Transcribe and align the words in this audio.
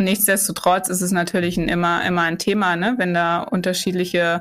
Und 0.00 0.04
nichtsdestotrotz 0.04 0.88
ist 0.88 1.02
es 1.02 1.12
natürlich 1.12 1.58
ein, 1.58 1.68
immer, 1.68 2.02
immer 2.06 2.22
ein 2.22 2.38
Thema, 2.38 2.74
ne? 2.74 2.94
wenn 2.96 3.12
da 3.12 3.42
unterschiedliche 3.42 4.40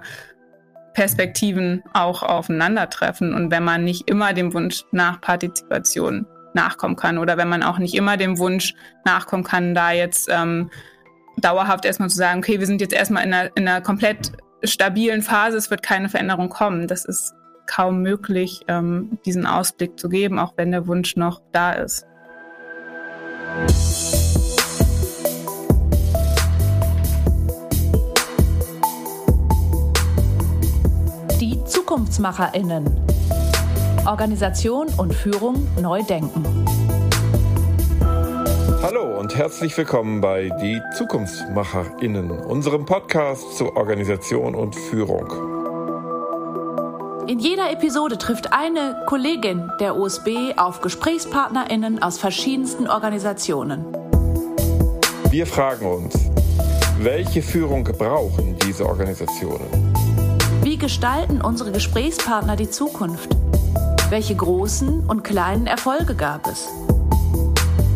Perspektiven 0.93 1.83
auch 1.91 2.23
aufeinandertreffen 2.23 3.33
und 3.33 3.51
wenn 3.51 3.65
man 3.65 3.83
nicht 3.83 4.09
immer 4.09 4.31
dem 4.31 4.53
Wunsch 4.53 4.85
nach 4.93 5.19
Partizipation 5.19 6.25
nachkommen 6.53 6.95
kann 6.95 7.17
oder 7.17 7.35
wenn 7.35 7.49
man 7.49 7.61
auch 7.61 7.77
nicht 7.77 7.93
immer 7.93 8.15
dem 8.15 8.37
Wunsch 8.37 8.73
nachkommen 9.03 9.43
kann, 9.43 9.75
da 9.75 9.91
jetzt 9.91 10.29
ähm, 10.31 10.69
dauerhaft 11.35 11.83
erstmal 11.83 12.09
zu 12.09 12.15
sagen, 12.15 12.39
okay, 12.39 12.61
wir 12.61 12.65
sind 12.65 12.79
jetzt 12.79 12.93
erstmal 12.93 13.25
in 13.25 13.33
einer, 13.33 13.51
in 13.57 13.67
einer 13.67 13.81
komplett 13.81 14.31
stabilen 14.63 15.21
Phase, 15.21 15.57
es 15.57 15.69
wird 15.69 15.83
keine 15.83 16.07
Veränderung 16.07 16.47
kommen. 16.47 16.87
Das 16.87 17.03
ist 17.03 17.33
kaum 17.67 18.01
möglich, 18.01 18.61
ähm, 18.69 19.19
diesen 19.25 19.45
Ausblick 19.45 19.99
zu 19.99 20.07
geben, 20.07 20.39
auch 20.39 20.53
wenn 20.55 20.71
der 20.71 20.87
Wunsch 20.87 21.17
noch 21.17 21.41
da 21.51 21.73
ist. 21.73 22.05
ZukunftsmacherInnen. 31.89 32.85
Organisation 34.05 34.89
und 34.97 35.11
Führung 35.11 35.67
neu 35.81 36.03
denken. 36.03 36.45
Hallo 38.83 39.19
und 39.19 39.35
herzlich 39.35 39.75
willkommen 39.75 40.21
bei 40.21 40.51
Die 40.61 40.79
ZukunftsmacherInnen, 40.95 42.29
unserem 42.29 42.85
Podcast 42.85 43.57
zur 43.57 43.75
Organisation 43.75 44.53
und 44.53 44.75
Führung. 44.75 45.25
In 47.27 47.39
jeder 47.39 47.71
Episode 47.71 48.19
trifft 48.19 48.53
eine 48.53 49.03
Kollegin 49.07 49.71
der 49.79 49.97
OSB 49.97 50.53
auf 50.57 50.81
GesprächspartnerInnen 50.81 52.03
aus 52.03 52.19
verschiedensten 52.19 52.87
Organisationen. 52.87 53.83
Wir 55.31 55.47
fragen 55.47 55.87
uns, 55.87 56.13
welche 56.99 57.41
Führung 57.41 57.83
brauchen 57.83 58.55
diese 58.63 58.85
Organisationen? 58.85 59.89
Wie 60.61 60.77
gestalten 60.77 61.39
unsere 61.39 61.71
Gesprächspartner 61.71 62.57
die 62.57 62.69
Zukunft? 62.69 63.29
Welche 64.09 64.35
großen 64.35 65.05
und 65.07 65.23
kleinen 65.23 65.67
Erfolge 65.67 66.15
gab 66.15 66.47
es? 66.47 66.67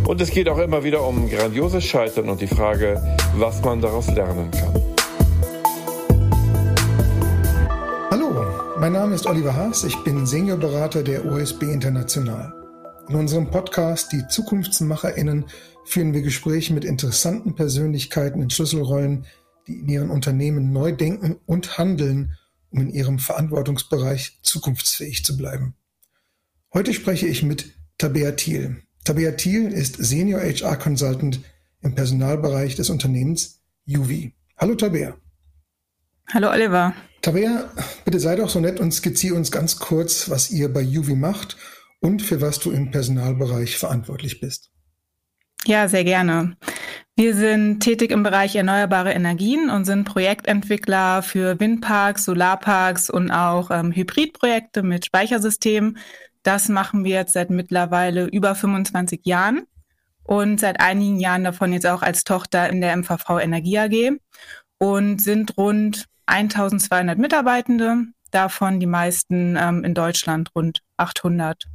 Und 0.08 0.22
es 0.22 0.31
geht 0.31 0.47
auch 0.47 0.58
immer 0.59 0.81
wieder 0.81 1.06
um 1.06 1.30
grandioses 1.30 1.84
Scheitern 1.84 2.30
und 2.30 2.39
die 2.39 2.47
Frage, 2.47 3.03
was 3.36 3.61
man 3.66 3.81
daraus 3.81 4.08
lernen 4.08 4.50
kann. 4.52 4.73
Hallo, 8.09 8.45
mein 8.80 8.94
Name 8.94 9.16
ist 9.16 9.25
Oliver 9.25 9.53
Haas, 9.53 9.84
ich 9.84 10.02
bin 10.06 10.25
Seniorberater 10.25 11.03
der 11.03 11.25
OSB 11.25 11.64
International. 11.64 12.53
In 13.09 13.16
unserem 13.16 13.52
Podcast 13.52 14.14
Die 14.14 14.25
ZukunftsmacherInnen 14.25 15.45
führen 15.84 16.14
wir 16.14 16.22
Gespräche 16.22 16.73
mit 16.73 16.86
interessanten 16.86 17.56
Persönlichkeiten 17.56 18.41
in 18.41 18.50
Schlüsselrollen, 18.50 19.25
die 19.67 19.80
in 19.80 19.89
ihren 19.89 20.09
Unternehmen 20.09 20.72
neu 20.72 20.94
denken 20.94 21.36
und 21.45 21.78
handeln, 21.78 22.38
um 22.73 22.81
in 22.81 22.89
ihrem 22.89 23.19
Verantwortungsbereich 23.19 24.39
zukunftsfähig 24.41 25.23
zu 25.23 25.38
bleiben. 25.38 25.75
Heute 26.73 26.93
spreche 26.93 27.27
ich 27.27 27.43
mit 27.43 27.71
Tabea 27.99 28.31
Thiel. 28.31 28.81
Tabea 29.03 29.33
Thiel 29.33 29.71
ist 29.71 29.97
Senior 29.97 30.41
HR 30.41 30.77
Consultant 30.77 31.39
im 31.81 31.94
Personalbereich 31.94 32.75
des 32.75 32.89
Unternehmens 32.89 33.61
Juvi. 33.85 34.33
Hallo 34.57 34.75
Tabea. 34.75 35.16
Hallo 36.33 36.49
Oliver. 36.49 36.95
Tabea, 37.21 37.71
bitte 38.05 38.19
sei 38.19 38.35
doch 38.35 38.49
so 38.49 38.59
nett 38.59 38.79
und 38.79 38.91
skizziere 38.91 39.35
uns 39.35 39.51
ganz 39.51 39.77
kurz, 39.77 40.29
was 40.29 40.49
ihr 40.49 40.73
bei 40.73 40.81
Juvi 40.81 41.16
macht 41.16 41.57
und 41.99 42.21
für 42.21 42.41
was 42.41 42.59
du 42.59 42.71
im 42.71 42.91
Personalbereich 42.91 43.77
verantwortlich 43.77 44.39
bist. 44.39 44.71
Ja, 45.66 45.88
sehr 45.88 46.03
gerne. 46.03 46.57
Wir 47.16 47.36
sind 47.36 47.81
tätig 47.81 48.11
im 48.11 48.23
Bereich 48.23 48.56
erneuerbare 48.56 49.14
Energien 49.14 49.69
und 49.69 49.86
sind 49.86 50.06
Projektentwickler 50.06 51.22
für 51.22 51.59
Windparks, 51.59 52.25
Solarparks 52.25 53.09
und 53.09 53.30
auch 53.30 53.69
ähm, 53.69 53.92
Hybridprojekte 53.92 54.81
mit 54.81 55.06
Speichersystemen 55.06 55.97
das 56.44 56.68
machen 56.68 57.06
wir 57.06 57.12
jetzt 57.12 57.34
seit 57.34 57.50
mittlerweile 57.50 58.25
über 58.25 58.53
25 58.53 59.22
Jahren 59.25 59.66
und 60.24 60.59
seit 60.59 60.79
einigen 60.79 61.19
Jahren 61.19 61.46
davon 61.46 61.74
jetzt 61.74 61.88
auch 61.88 62.01
als 62.01 62.25
Tochter 62.25 62.69
in 62.69 62.81
der 62.81 62.96
MVV 62.96 63.40
Energie 63.41 63.80
AG 63.80 64.19
und 64.78 65.22
sind 65.22 65.57
rund 65.57 66.06
1200 66.25 67.18
Mitarbeitende, 67.18 68.06
davon 68.31 68.80
die 68.80 68.88
meisten 68.88 69.56
ähm, 69.57 69.84
in 69.84 69.94
Deutschland 69.94 70.51
rund 70.53 70.81
800. 70.97 71.66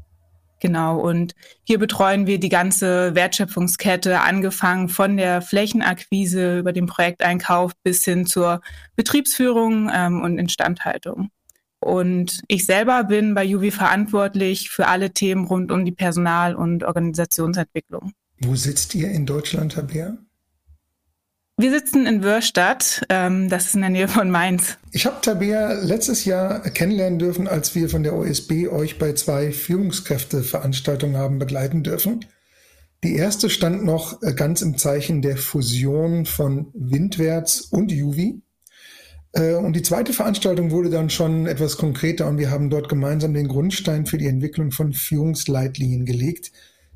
Genau, 0.61 0.99
und 0.99 1.35
hier 1.63 1.79
betreuen 1.79 2.27
wir 2.27 2.41
die 2.41 2.49
ganze 2.49 3.15
Wertschöpfungskette, 3.15 4.21
angefangen 4.21 4.89
von 4.89 5.17
der 5.17 5.41
Flächenakquise 5.41 6.59
über 6.59 6.73
den 6.73 6.87
Projekteinkauf 6.87 7.73
bis 7.83 8.05
hin 8.05 8.27
zur 8.27 8.61
Betriebsführung 8.97 9.91
ähm, 9.95 10.23
und 10.23 10.39
Instandhaltung. 10.39 11.31
Und 11.81 12.43
ich 12.49 12.67
selber 12.67 13.05
bin 13.05 13.35
bei 13.35 13.45
Juvi 13.45 13.71
verantwortlich 13.71 14.69
für 14.69 14.89
alle 14.89 15.13
Themen 15.13 15.47
rund 15.47 15.71
um 15.71 15.85
die 15.85 15.93
Personal- 15.93 16.57
und 16.57 16.83
Organisationsentwicklung. 16.83 18.13
Wo 18.41 18.57
sitzt 18.57 18.95
ihr 18.97 19.11
in 19.11 19.27
Deutschland, 19.27 19.77
Herr 19.77 19.85
Bär? 19.85 20.19
Wir 21.61 21.73
sitzen 21.73 22.07
in 22.07 22.23
Wörstadt, 22.23 23.03
ähm, 23.09 23.49
das 23.49 23.67
ist 23.67 23.75
in 23.75 23.81
der 23.81 23.91
Nähe 23.91 24.07
von 24.07 24.31
Mainz. 24.31 24.79
Ich 24.93 25.07
habe 25.07 25.21
Tabea 25.21 25.73
letztes 25.73 26.25
Jahr 26.25 26.61
kennenlernen 26.61 27.19
dürfen, 27.19 27.49
als 27.49 27.75
wir 27.75 27.89
von 27.89 28.05
der 28.05 28.15
OSB 28.15 28.69
euch 28.69 28.97
bei 28.97 29.13
zwei 29.15 29.51
Führungskräfteveranstaltungen 29.51 31.17
haben 31.17 31.41
begleiten 31.41 31.83
dürfen. 31.83 32.25
Die 33.03 33.17
erste 33.17 33.51
stand 33.51 33.85
noch 33.85 34.23
äh, 34.23 34.35
ganz 34.35 34.63
im 34.63 34.79
Zeichen 34.79 35.21
der 35.21 35.37
Fusion 35.37 36.27
von 36.27 36.69
Windwärts 36.75 37.63
und 37.63 37.91
Juvi. 37.91 38.41
Äh, 39.33 39.55
und 39.55 39.73
die 39.73 39.83
zweite 39.83 40.13
Veranstaltung 40.13 40.71
wurde 40.71 40.91
dann 40.91 41.11
schon 41.11 41.49
etwas 41.49 41.77
konkreter 41.77 42.29
und 42.29 42.39
wir 42.39 42.53
haben 42.53 42.71
dort 42.71 42.89
gemeinsam 42.89 43.35
den 43.35 43.49
Grundstein 43.49 44.07
für 44.07 44.19
die 44.19 44.29
Entwicklung 44.29 44.71
von 44.71 44.93
Führungsleitlinien 44.93 46.07
gelegt, 46.07 46.53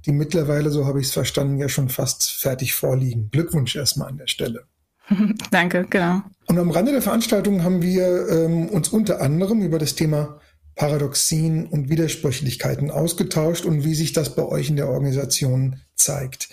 die 0.06 0.12
mittlerweile, 0.12 0.70
so 0.70 0.86
habe 0.86 1.00
ich 1.00 1.06
es 1.06 1.12
verstanden, 1.12 1.58
ja 1.58 1.68
schon 1.68 1.88
fast 1.88 2.30
fertig 2.30 2.74
vorliegen. 2.74 3.30
Glückwunsch 3.30 3.76
erstmal 3.76 4.08
an 4.08 4.18
der 4.18 4.26
Stelle. 4.26 4.64
Danke, 5.50 5.86
genau. 5.88 6.22
Und 6.46 6.58
am 6.58 6.70
Rande 6.70 6.92
der 6.92 7.02
Veranstaltung 7.02 7.62
haben 7.62 7.82
wir 7.82 8.28
ähm, 8.28 8.68
uns 8.68 8.88
unter 8.88 9.20
anderem 9.20 9.62
über 9.62 9.78
das 9.78 9.94
Thema 9.94 10.40
Paradoxien 10.74 11.66
und 11.66 11.88
Widersprüchlichkeiten 11.88 12.90
ausgetauscht 12.90 13.64
und 13.64 13.84
wie 13.84 13.94
sich 13.94 14.12
das 14.12 14.34
bei 14.34 14.44
euch 14.44 14.70
in 14.70 14.76
der 14.76 14.88
Organisation 14.88 15.80
zeigt. 15.94 16.48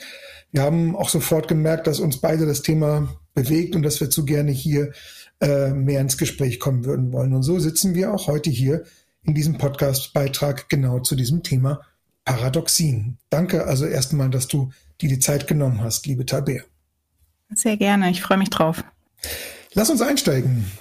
Wir 0.51 0.63
haben 0.63 0.95
auch 0.95 1.09
sofort 1.09 1.47
gemerkt, 1.47 1.88
dass 1.88 1.99
uns 1.99 2.17
beide 2.17 2.45
das 2.45 2.61
Thema 2.61 3.15
bewegt 3.33 3.75
und 3.75 3.83
dass 3.83 4.01
wir 4.01 4.09
zu 4.09 4.25
gerne 4.25 4.51
hier 4.51 4.91
äh, 5.41 5.69
mehr 5.69 6.01
ins 6.01 6.17
Gespräch 6.17 6.59
kommen 6.59 6.85
würden 6.85 7.13
wollen. 7.13 7.33
Und 7.33 7.43
so 7.43 7.59
sitzen 7.59 7.95
wir 7.95 8.13
auch 8.13 8.27
heute 8.27 8.49
hier 8.49 8.83
in 9.23 9.35
diesem 9.35 9.57
Podcast-Beitrag 9.57 10.69
genau 10.69 10.99
zu 10.99 11.15
diesem 11.15 11.43
Thema 11.43 11.81
Paradoxien. 12.29 13.17
Danke 13.29 13.66
also 13.66 13.85
erstmal, 13.85 14.29
dass 14.29 14.47
du 14.47 14.72
dir 15.01 15.09
die 15.09 15.19
Zeit 15.19 15.47
genommen 15.47 15.81
hast, 15.81 16.06
liebe 16.06 16.25
Tabea. 16.25 16.62
Sehr 17.53 17.78
gerne, 17.78 18.12
ich 18.12 18.22
freue 18.22 18.38
mich 18.38 18.50
drauf. 18.50 18.84
Lass 19.73 19.90
uns 19.90 20.01
einsteigen. 20.01 20.72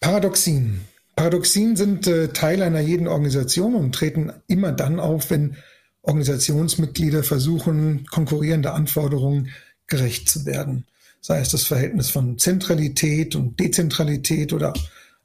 Paradoxien. 0.00 0.80
Paradoxien 1.14 1.76
sind 1.76 2.06
äh, 2.06 2.28
Teil 2.28 2.62
einer 2.62 2.80
jeden 2.80 3.06
Organisation 3.06 3.74
und 3.74 3.94
treten 3.94 4.32
immer 4.48 4.72
dann 4.72 4.98
auf, 4.98 5.30
wenn 5.30 5.56
Organisationsmitglieder 6.02 7.22
versuchen, 7.22 8.06
konkurrierende 8.06 8.72
Anforderungen 8.72 9.50
gerecht 9.86 10.28
zu 10.28 10.44
werden 10.44 10.86
sei 11.26 11.40
es 11.40 11.48
das 11.48 11.64
Verhältnis 11.64 12.08
von 12.08 12.38
Zentralität 12.38 13.34
und 13.34 13.58
Dezentralität 13.58 14.52
oder 14.52 14.72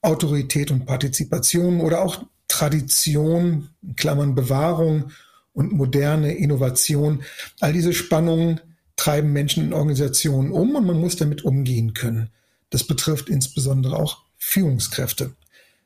Autorität 0.02 0.72
und 0.72 0.88
Partizipation 0.88 1.80
oder 1.80 2.02
auch 2.02 2.26
Tradition, 2.48 3.70
in 3.84 3.96
Klammern 3.96 4.34
Bewahrung 4.34 5.12
und 5.54 5.72
moderne 5.72 6.34
Innovation. 6.34 7.24
All 7.60 7.74
diese 7.74 7.94
Spannungen 7.94 8.62
treiben 8.96 9.34
Menschen 9.34 9.66
in 9.66 9.74
Organisationen 9.74 10.52
um 10.52 10.76
und 10.76 10.86
man 10.86 11.00
muss 11.00 11.16
damit 11.16 11.44
umgehen 11.44 11.94
können. 11.94 12.30
Das 12.70 12.86
betrifft 12.86 13.30
insbesondere 13.30 13.98
auch 13.98 14.24
Führungskräfte. 14.38 15.34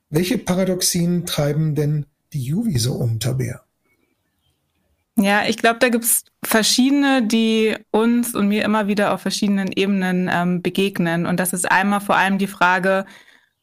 Welche 0.10 0.38
Paradoxien 0.38 1.26
treiben 1.26 1.76
denn 1.76 2.06
die 2.34 2.44
Juvi 2.44 2.78
so 2.78 2.94
um, 2.94 3.20
Taber? 3.20 3.62
Ja, 5.18 5.46
ich 5.48 5.58
glaube, 5.58 5.80
da 5.80 5.90
gibt's 5.90 6.26
verschiedene, 6.44 7.26
die 7.26 7.76
uns 7.92 8.36
und 8.36 8.50
mir 8.50 8.66
immer 8.66 8.88
wieder 8.88 9.14
auf 9.14 9.22
verschiedenen 9.22 9.72
Ebenen 9.72 10.30
ähm, 10.32 10.62
begegnen. 10.62 11.26
Und 11.26 11.40
das 11.40 11.54
ist 11.54 11.72
einmal 11.72 12.02
vor 12.02 12.18
allem 12.18 12.38
die 12.38 12.48
Frage, 12.48 13.06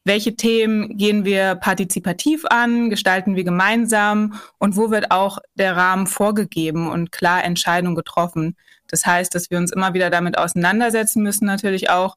welche 0.05 0.35
Themen 0.35 0.97
gehen 0.97 1.25
wir 1.25 1.55
partizipativ 1.55 2.45
an, 2.47 2.91
gestalten 2.91 3.37
wir 3.37 3.45
gemeinsam 3.45 4.41
und 4.59 4.77
wo 4.77 4.91
wird 4.91 5.11
auch 5.11 5.39
der 5.55 5.77
Rahmen 5.77 6.07
vorgegeben 6.07 6.91
und 6.91 7.13
klar 7.13 7.45
Entscheidungen 7.45 7.95
getroffen. 7.95 8.57
Das 8.89 9.07
heißt, 9.07 9.35
dass 9.35 9.51
wir 9.51 9.59
uns 9.59 9.73
immer 9.73 9.95
wieder 9.95 10.11
damit 10.11 10.37
auseinandersetzen 10.37 11.23
müssen, 11.23 11.47
natürlich 11.47 11.89
auch, 11.91 12.17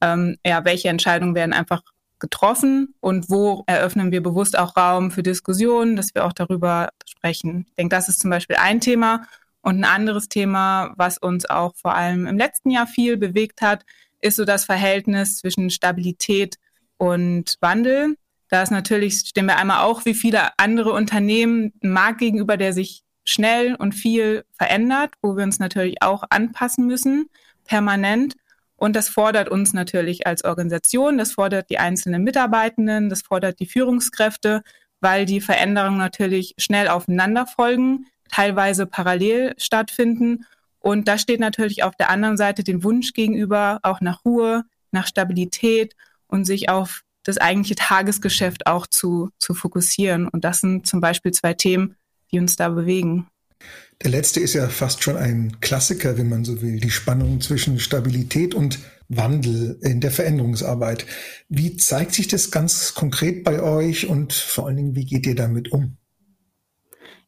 ähm, 0.00 0.36
ja, 0.44 0.64
welche 0.64 0.88
Entscheidungen 0.88 1.34
werden 1.34 1.52
einfach 1.52 1.82
getroffen 2.18 2.94
und 3.00 3.28
wo 3.28 3.64
eröffnen 3.66 4.10
wir 4.10 4.22
bewusst 4.22 4.58
auch 4.58 4.76
Raum 4.76 5.10
für 5.10 5.22
Diskussionen, 5.22 5.96
dass 5.96 6.14
wir 6.14 6.24
auch 6.24 6.32
darüber 6.32 6.88
sprechen. 7.04 7.66
Ich 7.68 7.74
denke, 7.74 7.94
das 7.94 8.08
ist 8.08 8.20
zum 8.20 8.30
Beispiel 8.30 8.56
ein 8.56 8.80
Thema. 8.80 9.26
Und 9.60 9.80
ein 9.80 9.84
anderes 9.84 10.28
Thema, 10.28 10.94
was 10.96 11.18
uns 11.18 11.44
auch 11.44 11.74
vor 11.74 11.94
allem 11.94 12.26
im 12.26 12.38
letzten 12.38 12.70
Jahr 12.70 12.86
viel 12.86 13.16
bewegt 13.16 13.62
hat, 13.62 13.84
ist 14.20 14.36
so 14.36 14.44
das 14.44 14.64
Verhältnis 14.64 15.38
zwischen 15.38 15.70
Stabilität 15.70 16.56
und 16.98 17.56
Wandel. 17.60 18.16
Da 18.48 18.62
ist 18.62 18.70
natürlich, 18.70 19.20
stehen 19.20 19.46
wir 19.46 19.58
einmal 19.58 19.82
auch 19.84 20.04
wie 20.04 20.14
viele 20.14 20.56
andere 20.58 20.92
Unternehmen, 20.92 21.72
ein 21.82 21.90
Markt 21.90 22.18
gegenüber, 22.18 22.56
der 22.56 22.72
sich 22.72 23.02
schnell 23.24 23.74
und 23.74 23.92
viel 23.92 24.44
verändert, 24.52 25.14
wo 25.20 25.36
wir 25.36 25.44
uns 25.44 25.58
natürlich 25.58 26.02
auch 26.02 26.22
anpassen 26.30 26.86
müssen, 26.86 27.28
permanent. 27.64 28.34
Und 28.76 28.94
das 28.94 29.08
fordert 29.08 29.48
uns 29.48 29.72
natürlich 29.72 30.26
als 30.26 30.44
Organisation, 30.44 31.18
das 31.18 31.32
fordert 31.32 31.70
die 31.70 31.78
einzelnen 31.78 32.22
Mitarbeitenden, 32.22 33.08
das 33.08 33.22
fordert 33.22 33.58
die 33.58 33.66
Führungskräfte, 33.66 34.62
weil 35.00 35.24
die 35.24 35.40
Veränderungen 35.40 35.98
natürlich 35.98 36.54
schnell 36.58 36.88
aufeinander 36.88 37.46
folgen, 37.46 38.06
teilweise 38.30 38.86
parallel 38.86 39.54
stattfinden. 39.58 40.44
Und 40.78 41.08
da 41.08 41.18
steht 41.18 41.40
natürlich 41.40 41.82
auf 41.82 41.96
der 41.96 42.10
anderen 42.10 42.36
Seite 42.36 42.62
den 42.62 42.84
Wunsch 42.84 43.12
gegenüber, 43.12 43.80
auch 43.82 44.00
nach 44.00 44.24
Ruhe, 44.24 44.64
nach 44.92 45.06
Stabilität 45.06 45.94
und 46.28 46.44
sich 46.44 46.68
auf 46.68 47.02
das 47.24 47.38
eigentliche 47.38 47.74
Tagesgeschäft 47.74 48.66
auch 48.66 48.86
zu, 48.86 49.30
zu 49.38 49.54
fokussieren. 49.54 50.28
Und 50.28 50.44
das 50.44 50.60
sind 50.60 50.86
zum 50.86 51.00
Beispiel 51.00 51.32
zwei 51.32 51.54
Themen, 51.54 51.96
die 52.30 52.38
uns 52.38 52.56
da 52.56 52.68
bewegen. 52.68 53.26
Der 54.02 54.10
letzte 54.10 54.40
ist 54.40 54.54
ja 54.54 54.68
fast 54.68 55.02
schon 55.02 55.16
ein 55.16 55.58
Klassiker, 55.60 56.18
wenn 56.18 56.28
man 56.28 56.44
so 56.44 56.60
will, 56.60 56.78
die 56.78 56.90
Spannung 56.90 57.40
zwischen 57.40 57.80
Stabilität 57.80 58.54
und 58.54 58.78
Wandel 59.08 59.78
in 59.82 60.00
der 60.00 60.10
Veränderungsarbeit. 60.10 61.06
Wie 61.48 61.76
zeigt 61.76 62.12
sich 62.12 62.28
das 62.28 62.50
ganz 62.50 62.94
konkret 62.94 63.44
bei 63.44 63.62
euch 63.62 64.06
und 64.06 64.32
vor 64.32 64.66
allen 64.66 64.76
Dingen, 64.76 64.94
wie 64.94 65.06
geht 65.06 65.26
ihr 65.26 65.34
damit 65.34 65.72
um? 65.72 65.96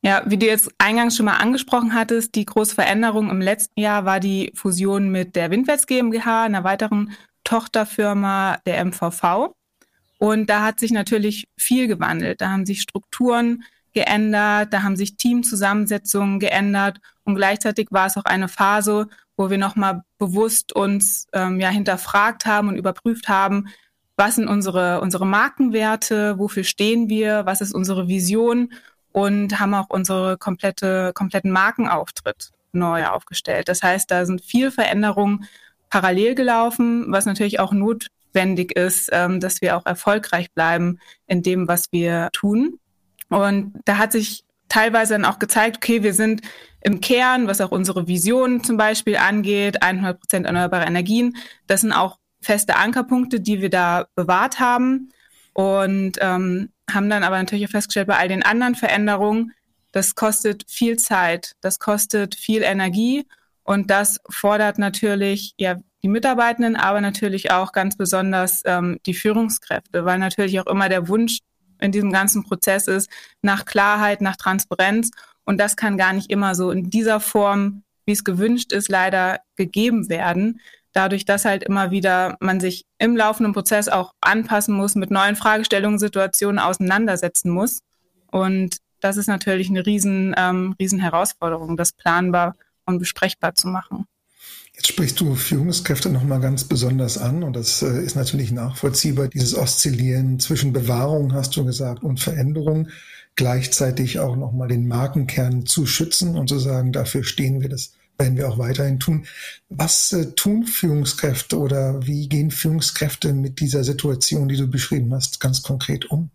Ja, 0.03 0.23
wie 0.27 0.37
du 0.37 0.47
jetzt 0.47 0.71
eingangs 0.79 1.17
schon 1.17 1.27
mal 1.27 1.39
angesprochen 1.39 1.93
hattest, 1.93 2.37
die 2.37 2.45
große 2.45 2.75
Veränderung 2.75 3.31
im 3.31 3.41
letzten 3.41 3.81
Jahr 3.81 4.05
war 4.05 4.21
die 4.21 4.53
Fusion 4.55 5.11
mit 5.11 5.35
der 5.35 5.51
Windwärts 5.51 5.87
GmbH, 5.87 6.45
einer 6.45 6.63
weiteren 6.63 7.11
Tochterfirma 7.49 8.59
der 8.67 8.85
MVV. 8.85 9.55
Und 10.19 10.51
da 10.51 10.63
hat 10.63 10.81
sich 10.81 10.91
natürlich 10.91 11.49
viel 11.57 11.87
gewandelt. 11.89 12.43
Da 12.43 12.51
haben 12.51 12.67
sich 12.67 12.83
Strukturen 12.83 13.65
geändert, 13.95 14.75
da 14.75 14.83
haben 14.83 14.97
sich 14.97 15.17
Teamzusammensetzungen 15.17 16.41
geändert 16.41 17.01
und 17.25 17.37
gleichzeitig 17.37 17.89
war 17.91 18.07
es 18.07 18.19
auch 18.19 18.27
eine 18.27 18.49
Phase, 18.49 19.09
wo 19.37 19.49
wir 19.49 19.57
nochmal 19.57 20.03
bewusst 20.19 20.75
uns 20.75 21.27
ähm, 21.33 21.59
ja 21.59 21.71
hinterfragt 21.71 22.45
haben 22.45 22.69
und 22.69 22.77
überprüft 22.77 23.29
haben, 23.31 23.69
was 24.17 24.35
sind 24.35 24.47
unsere, 24.47 25.01
unsere 25.01 25.25
Markenwerte, 25.25 26.39
wofür 26.39 26.65
stehen 26.65 27.09
wir, 27.09 27.47
was 27.47 27.63
ist 27.63 27.75
unsere 27.75 28.09
Vision 28.09 28.73
und 29.13 29.59
haben 29.59 29.73
auch 29.73 29.89
unsere 29.89 30.37
komplette, 30.37 31.13
kompletten 31.15 31.51
Markenauftritt 31.51 32.51
neu 32.73 33.07
aufgestellt. 33.07 33.69
Das 33.69 33.83
heißt, 33.83 34.11
da 34.11 34.27
sind 34.27 34.43
viel 34.43 34.71
Veränderungen 34.71 35.47
parallel 35.91 36.35
gelaufen, 36.35 37.07
was 37.09 37.27
natürlich 37.27 37.61
auch 37.61 37.73
notwendig 37.73 38.77
ist, 38.77 39.11
ähm, 39.13 39.41
dass 39.41 39.61
wir 39.61 39.77
auch 39.77 39.87
erfolgreich 39.87 40.53
bleiben 40.53 40.99
in 41.27 41.43
dem, 41.43 41.69
was 41.69 41.87
wir 41.93 42.29
tun. 42.33 42.79
Und 43.29 43.75
da 43.85 43.99
hat 43.99 44.13
sich 44.13 44.45
teilweise 44.69 45.15
dann 45.15 45.25
auch 45.25 45.39
gezeigt, 45.39 45.79
okay, 45.79 46.03
wir 46.03 46.15
sind 46.15 46.43
im 46.81 47.01
Kern, 47.01 47.47
was 47.47 47.61
auch 47.61 47.71
unsere 47.71 48.07
Vision 48.07 48.63
zum 48.63 48.77
Beispiel 48.77 49.17
angeht, 49.17 49.83
100 49.83 50.21
Prozent 50.21 50.47
erneuerbare 50.47 50.87
Energien. 50.87 51.37
Das 51.67 51.81
sind 51.81 51.93
auch 51.93 52.19
feste 52.41 52.77
Ankerpunkte, 52.77 53.41
die 53.41 53.61
wir 53.61 53.71
da 53.71 54.07
bewahrt 54.15 54.61
haben 54.61 55.11
und 55.53 56.13
ähm, 56.21 56.71
haben 56.91 57.11
dann 57.11 57.25
aber 57.25 57.37
natürlich 57.39 57.67
auch 57.67 57.71
festgestellt, 57.71 58.07
bei 58.07 58.17
all 58.17 58.29
den 58.29 58.45
anderen 58.45 58.75
Veränderungen, 58.75 59.53
das 59.93 60.15
kostet 60.15 60.65
viel 60.69 60.99
Zeit, 60.99 61.55
das 61.61 61.79
kostet 61.79 62.35
viel 62.35 62.63
Energie 62.63 63.27
und 63.69 63.91
das 63.91 64.19
fordert 64.31 64.79
natürlich 64.79 65.53
ja 65.59 65.77
die 66.03 66.09
Mitarbeitenden, 66.09 66.75
aber 66.75 67.03
natürlich 67.03 67.51
auch 67.51 67.73
ganz 67.73 67.99
besonders 67.99 68.63
ähm, 68.65 68.99
die 69.05 69.13
Führungskräfte, 69.13 70.07
weil 70.07 70.19
natürlich 70.19 70.59
auch 70.59 70.67
immer 70.69 70.89
der 70.89 71.07
Wunsch 71.09 71.41
in 71.79 71.93
diesem 71.93 72.11
ganzen 72.11 72.45
Prozess 72.45 72.87
ist, 72.87 73.11
nach 73.43 73.67
Klarheit, 73.67 74.23
nach 74.23 74.37
Transparenz. 74.37 75.11
Und 75.45 75.59
das 75.61 75.77
kann 75.77 75.99
gar 75.99 76.15
nicht 76.15 76.31
immer 76.31 76.55
so 76.55 76.71
in 76.71 76.89
dieser 76.89 77.21
Form, 77.21 77.83
wie 78.07 78.13
es 78.13 78.25
gewünscht 78.25 78.73
ist, 78.73 78.89
leider 78.89 79.41
gegeben 79.57 80.09
werden. 80.09 80.63
Dadurch, 80.95 81.27
dass 81.27 81.45
halt 81.45 81.63
immer 81.63 81.91
wieder 81.91 82.39
man 82.41 82.61
sich 82.61 82.87
im 82.99 83.19
laufenden 83.19 83.53
Prozess 83.53 83.91
auch 83.91 84.15
anpassen 84.23 84.75
muss, 84.75 84.95
mit 84.95 85.11
neuen 85.11 85.37
Fragestellungen, 85.37 85.99
Situationen 85.99 86.59
auseinandersetzen 86.59 87.51
muss. 87.51 87.81
Und 88.31 88.79
das 89.01 89.19
ist 89.19 89.27
natürlich 89.27 89.69
eine 89.69 89.85
riesen, 89.85 90.35
ähm, 90.39 90.75
riesen 90.81 91.01
Herausforderung, 91.01 91.77
das 91.77 91.93
planbar 91.93 92.55
und 92.89 92.99
besprechbar 92.99 93.55
zu 93.55 93.69
machen. 93.69 94.07
Jetzt 94.75 94.89
sprichst 94.89 95.19
du 95.21 95.35
Führungskräfte 95.35 96.09
nochmal 96.09 96.41
ganz 96.41 96.65
besonders 96.65 97.19
an 97.19 97.43
und 97.43 97.57
das 97.57 97.83
äh, 97.83 98.01
ist 98.01 98.15
natürlich 98.15 98.53
nachvollziehbar, 98.53 99.27
dieses 99.27 99.57
Oszillieren 99.57 100.39
zwischen 100.39 100.73
Bewahrung, 100.73 101.35
hast 101.35 101.57
du 101.57 101.65
gesagt, 101.65 102.05
und 102.05 102.21
Veränderung, 102.21 102.89
gleichzeitig 103.35 104.21
auch 104.21 104.37
nochmal 104.37 104.69
den 104.69 104.87
Markenkern 104.87 105.67
zu 105.67 105.85
schützen 105.85 106.37
und 106.37 106.49
zu 106.49 106.61
sagen, 106.61 106.93
dafür 106.93 107.25
stehen 107.25 107.61
wir, 107.61 107.69
das 107.69 107.93
werden 108.19 108.37
wir 108.37 108.49
auch 108.49 108.59
weiterhin 108.59 109.01
tun. 109.01 109.27
Was 109.69 110.13
äh, 110.13 110.33
tun 110.33 110.65
Führungskräfte 110.65 111.59
oder 111.59 112.07
wie 112.07 112.29
gehen 112.29 112.51
Führungskräfte 112.51 113.33
mit 113.33 113.61
dieser 113.61 113.85
Situation, 113.85 114.49
die 114.49 114.57
du 114.57 114.69
beschrieben 114.69 115.13
hast, 115.13 115.41
ganz 115.41 115.63
konkret 115.63 116.11
um? 116.11 116.31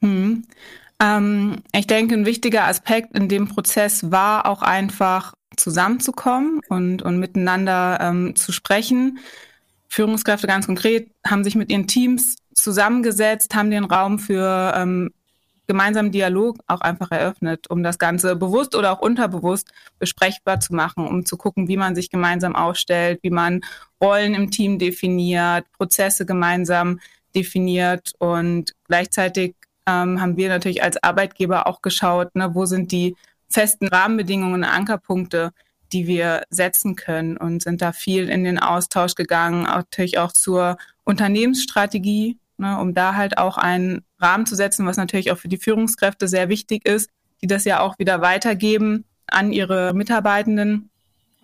Hm. 0.00 0.44
Ähm, 1.00 1.62
ich 1.72 1.86
denke, 1.86 2.14
ein 2.14 2.26
wichtiger 2.26 2.64
Aspekt 2.64 3.16
in 3.16 3.28
dem 3.28 3.48
Prozess 3.48 4.10
war 4.10 4.46
auch 4.46 4.62
einfach 4.62 5.34
zusammenzukommen 5.56 6.60
und, 6.68 7.02
und 7.02 7.18
miteinander 7.18 7.98
ähm, 8.00 8.36
zu 8.36 8.52
sprechen. 8.52 9.18
Führungskräfte 9.88 10.46
ganz 10.46 10.66
konkret 10.66 11.10
haben 11.26 11.44
sich 11.44 11.54
mit 11.54 11.70
ihren 11.70 11.86
Teams 11.86 12.36
zusammengesetzt, 12.54 13.54
haben 13.54 13.70
den 13.70 13.84
Raum 13.84 14.18
für 14.18 14.72
ähm, 14.76 15.10
gemeinsamen 15.66 16.12
Dialog 16.12 16.58
auch 16.66 16.80
einfach 16.80 17.10
eröffnet, 17.10 17.70
um 17.70 17.82
das 17.82 17.98
Ganze 17.98 18.36
bewusst 18.36 18.74
oder 18.74 18.92
auch 18.92 19.00
unterbewusst 19.00 19.72
besprechbar 19.98 20.60
zu 20.60 20.74
machen, 20.74 21.06
um 21.06 21.24
zu 21.24 21.36
gucken, 21.36 21.68
wie 21.68 21.76
man 21.76 21.94
sich 21.94 22.10
gemeinsam 22.10 22.56
aufstellt, 22.56 23.20
wie 23.22 23.30
man 23.30 23.60
Rollen 24.02 24.34
im 24.34 24.50
Team 24.50 24.78
definiert, 24.78 25.64
Prozesse 25.72 26.26
gemeinsam 26.26 27.00
definiert 27.34 28.12
und 28.18 28.72
gleichzeitig 28.86 29.54
ähm, 29.86 30.20
haben 30.20 30.36
wir 30.36 30.48
natürlich 30.48 30.82
als 30.82 31.02
Arbeitgeber 31.02 31.66
auch 31.66 31.82
geschaut, 31.82 32.34
ne, 32.34 32.54
wo 32.54 32.66
sind 32.66 32.92
die 32.92 33.16
festen 33.52 33.88
Rahmenbedingungen, 33.88 34.64
Ankerpunkte, 34.64 35.52
die 35.92 36.06
wir 36.06 36.42
setzen 36.50 36.96
können 36.96 37.36
und 37.36 37.62
sind 37.62 37.82
da 37.82 37.92
viel 37.92 38.28
in 38.28 38.44
den 38.44 38.58
Austausch 38.58 39.14
gegangen, 39.14 39.64
natürlich 39.64 40.18
auch 40.18 40.32
zur 40.32 40.78
Unternehmensstrategie, 41.04 42.38
ne, 42.56 42.78
um 42.78 42.94
da 42.94 43.14
halt 43.14 43.38
auch 43.38 43.58
einen 43.58 44.04
Rahmen 44.18 44.46
zu 44.46 44.54
setzen, 44.54 44.86
was 44.86 44.96
natürlich 44.96 45.30
auch 45.30 45.38
für 45.38 45.48
die 45.48 45.58
Führungskräfte 45.58 46.28
sehr 46.28 46.48
wichtig 46.48 46.86
ist, 46.86 47.10
die 47.42 47.46
das 47.46 47.64
ja 47.64 47.80
auch 47.80 47.98
wieder 47.98 48.20
weitergeben 48.20 49.04
an 49.26 49.52
ihre 49.52 49.92
Mitarbeitenden. 49.94 50.90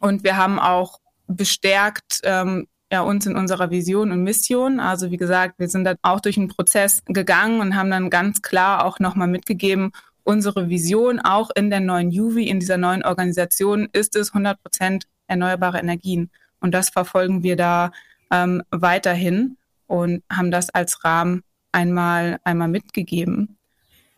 Und 0.01 0.25
wir 0.25 0.37
haben 0.37 0.59
auch 0.59 1.01
bestärkt 1.27 2.21
ähm, 2.25 2.67
ja, 2.91 3.03
uns 3.03 3.27
in 3.27 3.37
unserer 3.37 3.71
Vision 3.71 4.13
und 4.13 4.23
Mission. 4.23 4.81
Also 4.81 5.11
wie 5.11 5.17
gesagt, 5.17 5.59
wir 5.59 5.69
sind 5.69 5.85
da 5.85 5.95
auch 6.03 6.21
durch 6.21 6.39
einen 6.39 6.49
Prozess 6.49 7.03
gegangen 7.07 7.61
und 7.61 7.77
haben 7.77 7.91
dann 7.91 8.11
ganz 8.11 8.41
klar 8.41 8.85
auch 8.85 8.99
nochmal 8.99 9.29
mitgegeben, 9.29 9.93
unsere 10.29 10.69
Vision 10.69 11.21
auch 11.21 11.49
in 11.55 11.71
der 11.71 11.81
neuen 11.81 12.11
Juvi, 12.11 12.49
in 12.49 12.61
dieser 12.61 12.77
neuen 12.77 13.03
Organisation, 13.03 13.89
ist 13.93 14.15
es 14.15 14.35
100 14.35 14.63
Prozent 14.63 15.07
erneuerbare 15.27 15.79
Energien. 15.79 16.31
Und 16.61 16.75
das 16.75 16.91
verfolgen 16.91 17.43
wir 17.43 17.57
da 17.57 17.93
ähm, 18.31 18.63
weiterhin 18.71 19.57
und 19.87 20.23
haben 20.31 20.51
das 20.51 20.69
als 20.69 21.03
Rahmen 21.03 21.45
einmal, 21.73 22.41
einmal 22.45 22.69
mitgegeben. 22.69 23.57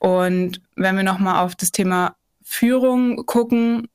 Und 0.01 0.61
wenn 0.75 0.97
wir 0.97 1.05
nochmal 1.05 1.45
auf 1.45 1.55
das 1.55 1.71
Thema 1.71 2.17
Führung 2.43 3.25
gucken, 3.25 3.87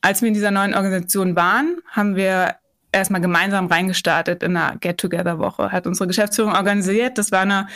als 0.00 0.22
wir 0.22 0.28
in 0.28 0.34
dieser 0.34 0.50
neuen 0.50 0.74
Organisation 0.74 1.36
waren, 1.36 1.78
haben 1.92 2.16
wir 2.16 2.56
erstmal 2.90 3.20
gemeinsam 3.20 3.66
reingestartet 3.66 4.42
in 4.42 4.56
einer 4.56 4.78
Get-Together-Woche. 4.78 5.70
Hat 5.70 5.86
unsere 5.86 6.08
Geschäftsführung 6.08 6.54
organisiert. 6.54 7.18
Das 7.18 7.30
war 7.30 7.42
eine, 7.42 7.68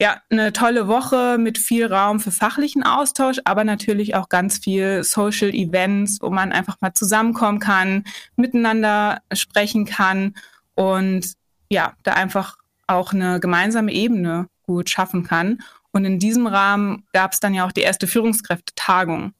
ja, 0.00 0.20
eine 0.28 0.52
tolle 0.52 0.88
Woche 0.88 1.38
mit 1.38 1.56
viel 1.56 1.86
Raum 1.86 2.20
für 2.20 2.30
fachlichen 2.30 2.82
Austausch, 2.82 3.38
aber 3.44 3.64
natürlich 3.64 4.14
auch 4.14 4.28
ganz 4.28 4.58
viel 4.58 5.02
Social 5.04 5.54
Events, 5.54 6.18
wo 6.20 6.28
man 6.30 6.52
einfach 6.52 6.76
mal 6.80 6.92
zusammenkommen 6.92 7.60
kann, 7.60 8.04
miteinander 8.36 9.22
sprechen 9.32 9.86
kann 9.86 10.34
und 10.74 11.32
ja, 11.70 11.94
da 12.02 12.12
einfach 12.12 12.58
auch 12.86 13.12
eine 13.12 13.40
gemeinsame 13.40 13.92
Ebene 13.92 14.48
gut 14.62 14.90
schaffen 14.90 15.24
kann. 15.24 15.62
Und 15.92 16.04
in 16.04 16.18
diesem 16.18 16.46
Rahmen 16.46 17.04
gab 17.12 17.32
es 17.32 17.40
dann 17.40 17.54
ja 17.54 17.66
auch 17.66 17.72
die 17.72 17.80
erste 17.80 18.06
Führungskräftetagung, 18.06 19.32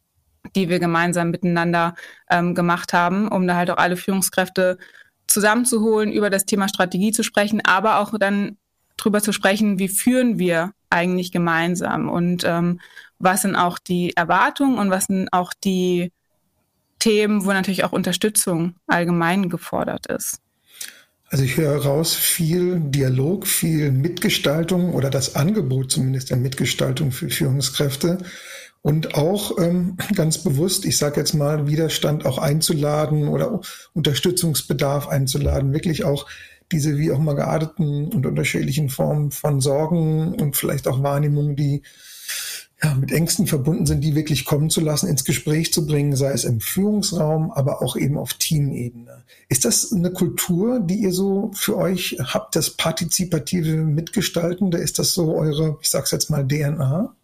die 0.54 0.70
wir 0.70 0.78
gemeinsam 0.78 1.30
miteinander 1.30 1.94
ähm, 2.30 2.54
gemacht 2.54 2.94
haben, 2.94 3.28
um 3.28 3.46
da 3.46 3.56
halt 3.56 3.70
auch 3.70 3.76
alle 3.76 3.96
Führungskräfte 3.96 4.78
zusammenzuholen, 5.26 6.12
über 6.12 6.30
das 6.30 6.46
Thema 6.46 6.68
Strategie 6.68 7.12
zu 7.12 7.22
sprechen, 7.22 7.60
aber 7.64 7.98
auch 7.98 8.14
dann 8.18 8.56
drüber 8.96 9.20
zu 9.20 9.32
sprechen, 9.32 9.78
wie 9.78 9.88
führen 9.88 10.38
wir 10.38 10.72
eigentlich 10.90 11.32
gemeinsam 11.32 12.08
und 12.08 12.44
ähm, 12.44 12.80
was 13.18 13.42
sind 13.42 13.56
auch 13.56 13.78
die 13.78 14.16
Erwartungen 14.16 14.78
und 14.78 14.90
was 14.90 15.06
sind 15.06 15.32
auch 15.32 15.52
die 15.52 16.12
Themen, 16.98 17.44
wo 17.44 17.52
natürlich 17.52 17.84
auch 17.84 17.92
Unterstützung 17.92 18.74
allgemein 18.86 19.48
gefordert 19.48 20.06
ist. 20.06 20.40
Also 21.28 21.44
ich 21.44 21.56
höre 21.56 21.82
raus 21.82 22.14
viel 22.14 22.80
Dialog, 22.80 23.46
viel 23.46 23.90
Mitgestaltung 23.90 24.94
oder 24.94 25.10
das 25.10 25.34
Angebot 25.34 25.90
zumindest 25.90 26.30
der 26.30 26.36
Mitgestaltung 26.36 27.10
für 27.10 27.28
Führungskräfte 27.28 28.18
und 28.80 29.16
auch 29.16 29.58
ähm, 29.58 29.96
ganz 30.14 30.38
bewusst, 30.38 30.84
ich 30.84 30.96
sage 30.96 31.18
jetzt 31.18 31.34
mal, 31.34 31.66
Widerstand 31.66 32.24
auch 32.24 32.38
einzuladen 32.38 33.26
oder 33.26 33.60
Unterstützungsbedarf 33.92 35.08
einzuladen, 35.08 35.72
wirklich 35.72 36.04
auch 36.04 36.26
diese 36.72 36.98
wie 36.98 37.12
auch 37.12 37.18
mal 37.18 37.34
gearteten 37.34 38.08
und 38.12 38.26
unterschiedlichen 38.26 38.88
Formen 38.88 39.30
von 39.30 39.60
Sorgen 39.60 40.34
und 40.34 40.56
vielleicht 40.56 40.88
auch 40.88 41.02
Wahrnehmungen, 41.02 41.56
die 41.56 41.82
ja, 42.82 42.94
mit 42.94 43.10
Ängsten 43.10 43.46
verbunden 43.46 43.86
sind, 43.86 44.02
die 44.02 44.14
wirklich 44.14 44.44
kommen 44.44 44.68
zu 44.68 44.80
lassen, 44.80 45.08
ins 45.08 45.24
Gespräch 45.24 45.72
zu 45.72 45.86
bringen, 45.86 46.14
sei 46.14 46.32
es 46.32 46.44
im 46.44 46.60
Führungsraum, 46.60 47.50
aber 47.50 47.80
auch 47.82 47.96
eben 47.96 48.18
auf 48.18 48.34
Teamebene. 48.34 49.24
Ist 49.48 49.64
das 49.64 49.92
eine 49.92 50.12
Kultur, 50.12 50.80
die 50.80 50.96
ihr 50.96 51.12
so 51.12 51.50
für 51.54 51.76
euch 51.76 52.18
habt, 52.20 52.54
das 52.54 52.70
partizipative 52.70 53.76
Mitgestaltende? 53.76 54.78
Ist 54.78 54.98
das 54.98 55.14
so 55.14 55.34
eure, 55.34 55.78
ich 55.80 55.88
sag's 55.88 56.10
jetzt 56.10 56.28
mal, 56.28 56.46
DNA? 56.46 57.14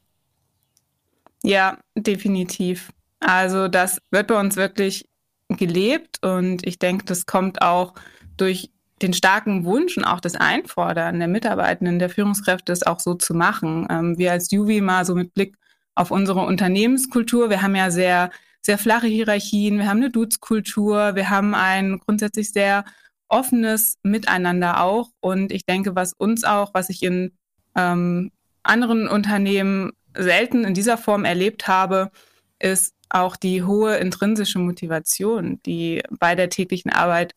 Ja, 1.43 1.79
definitiv. 1.97 2.91
Also 3.21 3.69
das 3.69 3.99
wird 4.11 4.29
bei 4.29 4.41
uns 4.41 4.57
wirklich 4.57 5.09
gelebt 5.49 6.25
und 6.25 6.67
ich 6.67 6.79
denke, 6.79 7.05
das 7.05 7.27
kommt 7.27 7.61
auch 7.61 7.95
durch 8.37 8.71
den 9.03 9.13
starken 9.13 9.65
Wunsch 9.65 9.97
und 9.97 10.05
auch 10.05 10.21
das 10.21 10.37
Einfordern 10.37 11.19
der 11.19 11.29
Mitarbeitenden, 11.29 11.99
der 11.99 12.11
Führungskräfte, 12.11 12.73
es 12.73 12.87
auch 12.87 13.01
so 13.01 13.15
zu 13.15 13.35
machen. 13.35 13.87
Ähm, 13.91 14.19
wir 14.19 14.33
als 14.33 14.51
Juvi 14.51 14.81
mal 14.81 15.05
so 15.05 15.15
mit 15.15 15.35
Blick 15.35 15.57
auf 15.95 16.11
unsere 16.11 16.41
Unternehmenskultur, 16.41 17.51
wir 17.51 17.63
haben 17.63 17.77
ja 17.77 17.91
sehr, 17.91 18.31
sehr 18.63 18.79
flache 18.79 19.09
Hierarchien, 19.09 19.79
wir 19.79 19.89
haben 19.89 19.99
eine 19.99 20.11
Dutzkultur, 20.11 21.15
wir 21.15 21.29
haben 21.29 21.55
ein 21.55 21.99
grundsätzlich 21.99 22.53
sehr 22.53 22.85
offenes 23.29 23.99
Miteinander 24.03 24.83
auch. 24.83 25.11
Und 25.21 25.53
ich 25.53 25.67
denke, 25.67 25.97
was 25.97 26.13
uns 26.13 26.45
auch, 26.45 26.73
was 26.75 26.91
ich 26.91 27.03
in 27.03 27.33
ähm, 27.77 28.31
anderen 28.63 29.09
Unternehmen 29.09 29.93
selten 30.15 30.65
in 30.65 30.75
dieser 30.75 30.99
Form 30.99 31.25
erlebt 31.25 31.67
habe, 31.67 32.11
ist 32.59 32.95
auch 33.15 33.37
die 33.37 33.63
hohe 33.63 33.97
intrinsische 33.97 34.59
Motivation, 34.59 35.61
die 35.67 36.03
bei 36.19 36.35
der 36.35 36.49
täglichen 36.49 36.91
Arbeit 36.91 37.35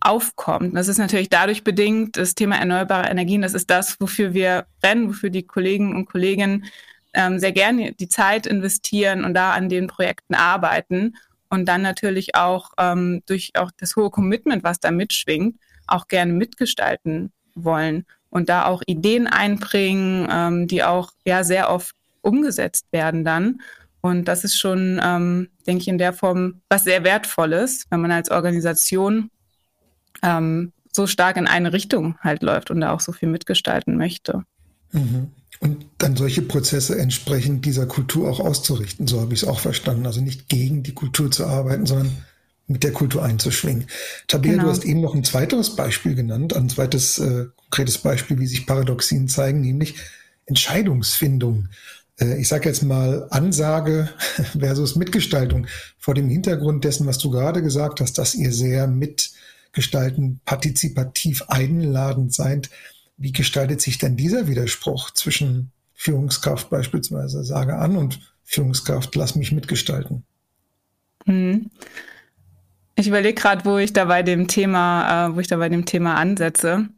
aufkommt. 0.00 0.74
Das 0.74 0.88
ist 0.88 0.98
natürlich 0.98 1.28
dadurch 1.28 1.64
bedingt, 1.64 2.16
das 2.16 2.34
Thema 2.34 2.56
erneuerbare 2.56 3.08
Energien, 3.08 3.42
das 3.42 3.54
ist 3.54 3.70
das, 3.70 4.00
wofür 4.00 4.32
wir 4.34 4.66
rennen, 4.82 5.08
wofür 5.08 5.30
die 5.30 5.42
Kollegen 5.42 5.94
und 5.94 6.06
Kolleginnen 6.06 6.64
ähm, 7.12 7.38
sehr 7.38 7.52
gerne 7.52 7.92
die 7.92 8.08
Zeit 8.08 8.46
investieren 8.46 9.24
und 9.24 9.34
da 9.34 9.52
an 9.52 9.68
den 9.68 9.86
Projekten 9.88 10.34
arbeiten 10.34 11.16
und 11.48 11.66
dann 11.66 11.82
natürlich 11.82 12.34
auch 12.34 12.70
ähm, 12.78 13.22
durch 13.26 13.52
auch 13.54 13.70
das 13.76 13.96
hohe 13.96 14.10
Commitment, 14.10 14.64
was 14.64 14.80
da 14.80 14.90
mitschwingt, 14.90 15.56
auch 15.86 16.08
gerne 16.08 16.32
mitgestalten 16.32 17.32
wollen 17.54 18.06
und 18.30 18.48
da 18.48 18.66
auch 18.66 18.82
Ideen 18.86 19.26
einbringen, 19.26 20.28
ähm, 20.30 20.68
die 20.68 20.84
auch 20.84 21.12
ja 21.26 21.44
sehr 21.44 21.70
oft 21.70 21.94
umgesetzt 22.22 22.86
werden 22.92 23.24
dann. 23.24 23.60
Und 24.00 24.26
das 24.26 24.44
ist 24.44 24.58
schon, 24.58 25.00
ähm, 25.02 25.48
denke 25.66 25.82
ich, 25.82 25.88
in 25.88 25.98
der 25.98 26.12
Form 26.12 26.62
was 26.68 26.84
sehr 26.84 27.04
Wertvolles, 27.04 27.86
wenn 27.90 28.00
man 28.00 28.12
als 28.12 28.30
Organisation 28.30 29.30
ähm, 30.22 30.72
so 30.92 31.06
stark 31.06 31.36
in 31.36 31.46
eine 31.46 31.72
Richtung 31.72 32.16
halt 32.20 32.42
läuft 32.42 32.70
und 32.70 32.80
da 32.80 32.92
auch 32.92 33.00
so 33.00 33.12
viel 33.12 33.28
mitgestalten 33.28 33.96
möchte. 33.96 34.44
Mhm. 34.92 35.28
Und 35.60 35.84
dann 35.98 36.16
solche 36.16 36.42
Prozesse 36.42 36.98
entsprechend 36.98 37.66
dieser 37.66 37.86
Kultur 37.86 38.30
auch 38.30 38.40
auszurichten, 38.40 39.06
so 39.06 39.20
habe 39.20 39.34
ich 39.34 39.42
es 39.42 39.48
auch 39.48 39.60
verstanden. 39.60 40.06
Also 40.06 40.22
nicht 40.22 40.48
gegen 40.48 40.82
die 40.82 40.94
Kultur 40.94 41.30
zu 41.30 41.44
arbeiten, 41.46 41.84
sondern 41.84 42.16
mit 42.66 42.82
der 42.82 42.92
Kultur 42.92 43.22
einzuschwingen. 43.22 43.86
Tabea, 44.26 44.52
genau. 44.52 44.64
du 44.64 44.70
hast 44.70 44.84
eben 44.84 45.00
noch 45.00 45.14
ein 45.14 45.24
weiteres 45.34 45.76
Beispiel 45.76 46.14
genannt, 46.14 46.56
ein 46.56 46.70
zweites 46.70 47.18
äh, 47.18 47.46
konkretes 47.56 47.98
Beispiel, 47.98 48.38
wie 48.38 48.46
sich 48.46 48.66
Paradoxien 48.66 49.28
zeigen, 49.28 49.60
nämlich 49.60 49.96
Entscheidungsfindung. 50.46 51.68
Äh, 52.20 52.40
ich 52.40 52.48
sage 52.48 52.68
jetzt 52.68 52.82
mal 52.82 53.26
Ansage 53.30 54.08
versus 54.58 54.96
Mitgestaltung 54.96 55.66
vor 55.98 56.14
dem 56.14 56.28
Hintergrund 56.28 56.84
dessen, 56.84 57.06
was 57.06 57.18
du 57.18 57.30
gerade 57.30 57.62
gesagt 57.62 58.00
hast, 58.00 58.18
dass 58.18 58.34
ihr 58.34 58.52
sehr 58.52 58.86
mit 58.86 59.30
gestalten, 59.72 60.40
partizipativ 60.44 61.42
einladend 61.48 62.34
seid. 62.34 62.70
Wie 63.16 63.32
gestaltet 63.32 63.80
sich 63.80 63.98
denn 63.98 64.16
dieser 64.16 64.48
Widerspruch 64.48 65.10
zwischen 65.12 65.72
Führungskraft 65.94 66.70
beispielsweise 66.70 67.44
sage 67.44 67.76
an 67.76 67.96
und 67.96 68.20
Führungskraft 68.44 69.14
lass 69.14 69.36
mich 69.36 69.52
mitgestalten? 69.52 70.24
Hm. 71.26 71.70
Ich 72.96 73.06
überlege 73.06 73.40
gerade, 73.40 73.64
wo 73.64 73.78
ich 73.78 73.92
da 73.92 74.06
bei 74.06 74.22
dem 74.22 74.48
Thema, 74.48 75.28
äh, 75.28 75.34
wo 75.34 75.40
ich 75.40 75.46
da 75.46 75.56
bei 75.56 75.68
dem 75.68 75.84
Thema 75.84 76.16
ansetze. 76.16 76.88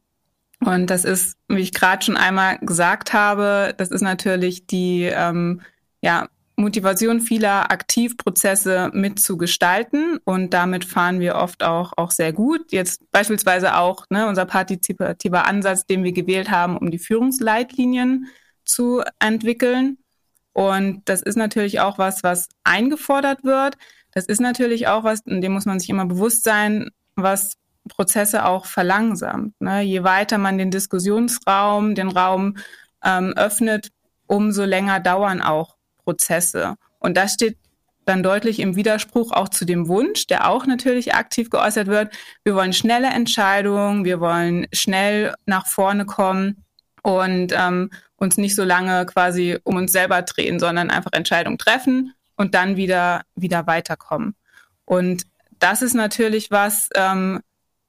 Und 0.64 0.90
das 0.90 1.04
ist, 1.04 1.36
wie 1.48 1.60
ich 1.60 1.72
gerade 1.72 2.04
schon 2.04 2.16
einmal 2.16 2.58
gesagt 2.58 3.12
habe, 3.12 3.74
das 3.76 3.90
ist 3.90 4.00
natürlich 4.02 4.66
die 4.66 5.10
ähm, 5.12 5.60
ja, 6.02 6.28
Motivation 6.54 7.20
vieler 7.20 7.72
Aktivprozesse 7.72 8.90
mitzugestalten 8.92 10.18
und 10.24 10.54
damit 10.54 10.84
fahren 10.84 11.18
wir 11.18 11.34
oft 11.34 11.64
auch, 11.64 11.92
auch 11.96 12.12
sehr 12.12 12.32
gut. 12.32 12.70
Jetzt 12.70 13.10
beispielsweise 13.10 13.76
auch 13.76 14.06
ne, 14.10 14.28
unser 14.28 14.44
partizipativer 14.44 15.46
Ansatz, 15.46 15.84
den 15.84 16.04
wir 16.04 16.12
gewählt 16.12 16.50
haben, 16.50 16.76
um 16.76 16.92
die 16.92 16.98
Führungsleitlinien 16.98 18.28
zu 18.64 19.02
entwickeln. 19.18 19.98
Und 20.52 21.02
das 21.06 21.22
ist 21.22 21.36
natürlich 21.36 21.80
auch 21.80 21.98
was, 21.98 22.22
was 22.22 22.48
eingefordert 22.62 23.42
wird. 23.42 23.76
Das 24.12 24.26
ist 24.26 24.40
natürlich 24.40 24.86
auch 24.86 25.02
was, 25.02 25.22
in 25.22 25.40
dem 25.40 25.52
muss 25.52 25.66
man 25.66 25.80
sich 25.80 25.90
immer 25.90 26.06
bewusst 26.06 26.44
sein, 26.44 26.90
was 27.16 27.56
Prozesse 27.88 28.44
auch 28.46 28.66
verlangsamt. 28.66 29.60
Ne? 29.60 29.82
Je 29.82 30.02
weiter 30.04 30.38
man 30.38 30.58
den 30.58 30.70
Diskussionsraum, 30.70 31.94
den 31.94 32.08
Raum 32.08 32.56
ähm, 33.04 33.32
öffnet, 33.36 33.88
umso 34.26 34.64
länger 34.64 35.00
dauern 35.00 35.42
auch 35.42 35.76
Prozesse. 36.04 36.76
Und 36.98 37.16
das 37.16 37.34
steht 37.34 37.58
dann 38.04 38.22
deutlich 38.22 38.58
im 38.60 38.74
Widerspruch 38.76 39.32
auch 39.32 39.48
zu 39.48 39.64
dem 39.64 39.88
Wunsch, 39.88 40.26
der 40.26 40.48
auch 40.48 40.66
natürlich 40.66 41.14
aktiv 41.14 41.50
geäußert 41.50 41.86
wird. 41.86 42.12
Wir 42.44 42.54
wollen 42.54 42.72
schnelle 42.72 43.08
Entscheidungen, 43.08 44.04
wir 44.04 44.20
wollen 44.20 44.66
schnell 44.72 45.34
nach 45.46 45.66
vorne 45.66 46.04
kommen 46.04 46.64
und 47.02 47.52
ähm, 47.56 47.90
uns 48.16 48.36
nicht 48.38 48.54
so 48.54 48.64
lange 48.64 49.06
quasi 49.06 49.58
um 49.64 49.76
uns 49.76 49.92
selber 49.92 50.22
drehen, 50.22 50.58
sondern 50.58 50.90
einfach 50.90 51.12
Entscheidungen 51.12 51.58
treffen 51.58 52.14
und 52.36 52.54
dann 52.54 52.76
wieder 52.76 53.22
wieder 53.36 53.66
weiterkommen. 53.66 54.34
Und 54.84 55.24
das 55.58 55.82
ist 55.82 55.94
natürlich 55.94 56.50
was, 56.50 56.88
ähm, 56.94 57.40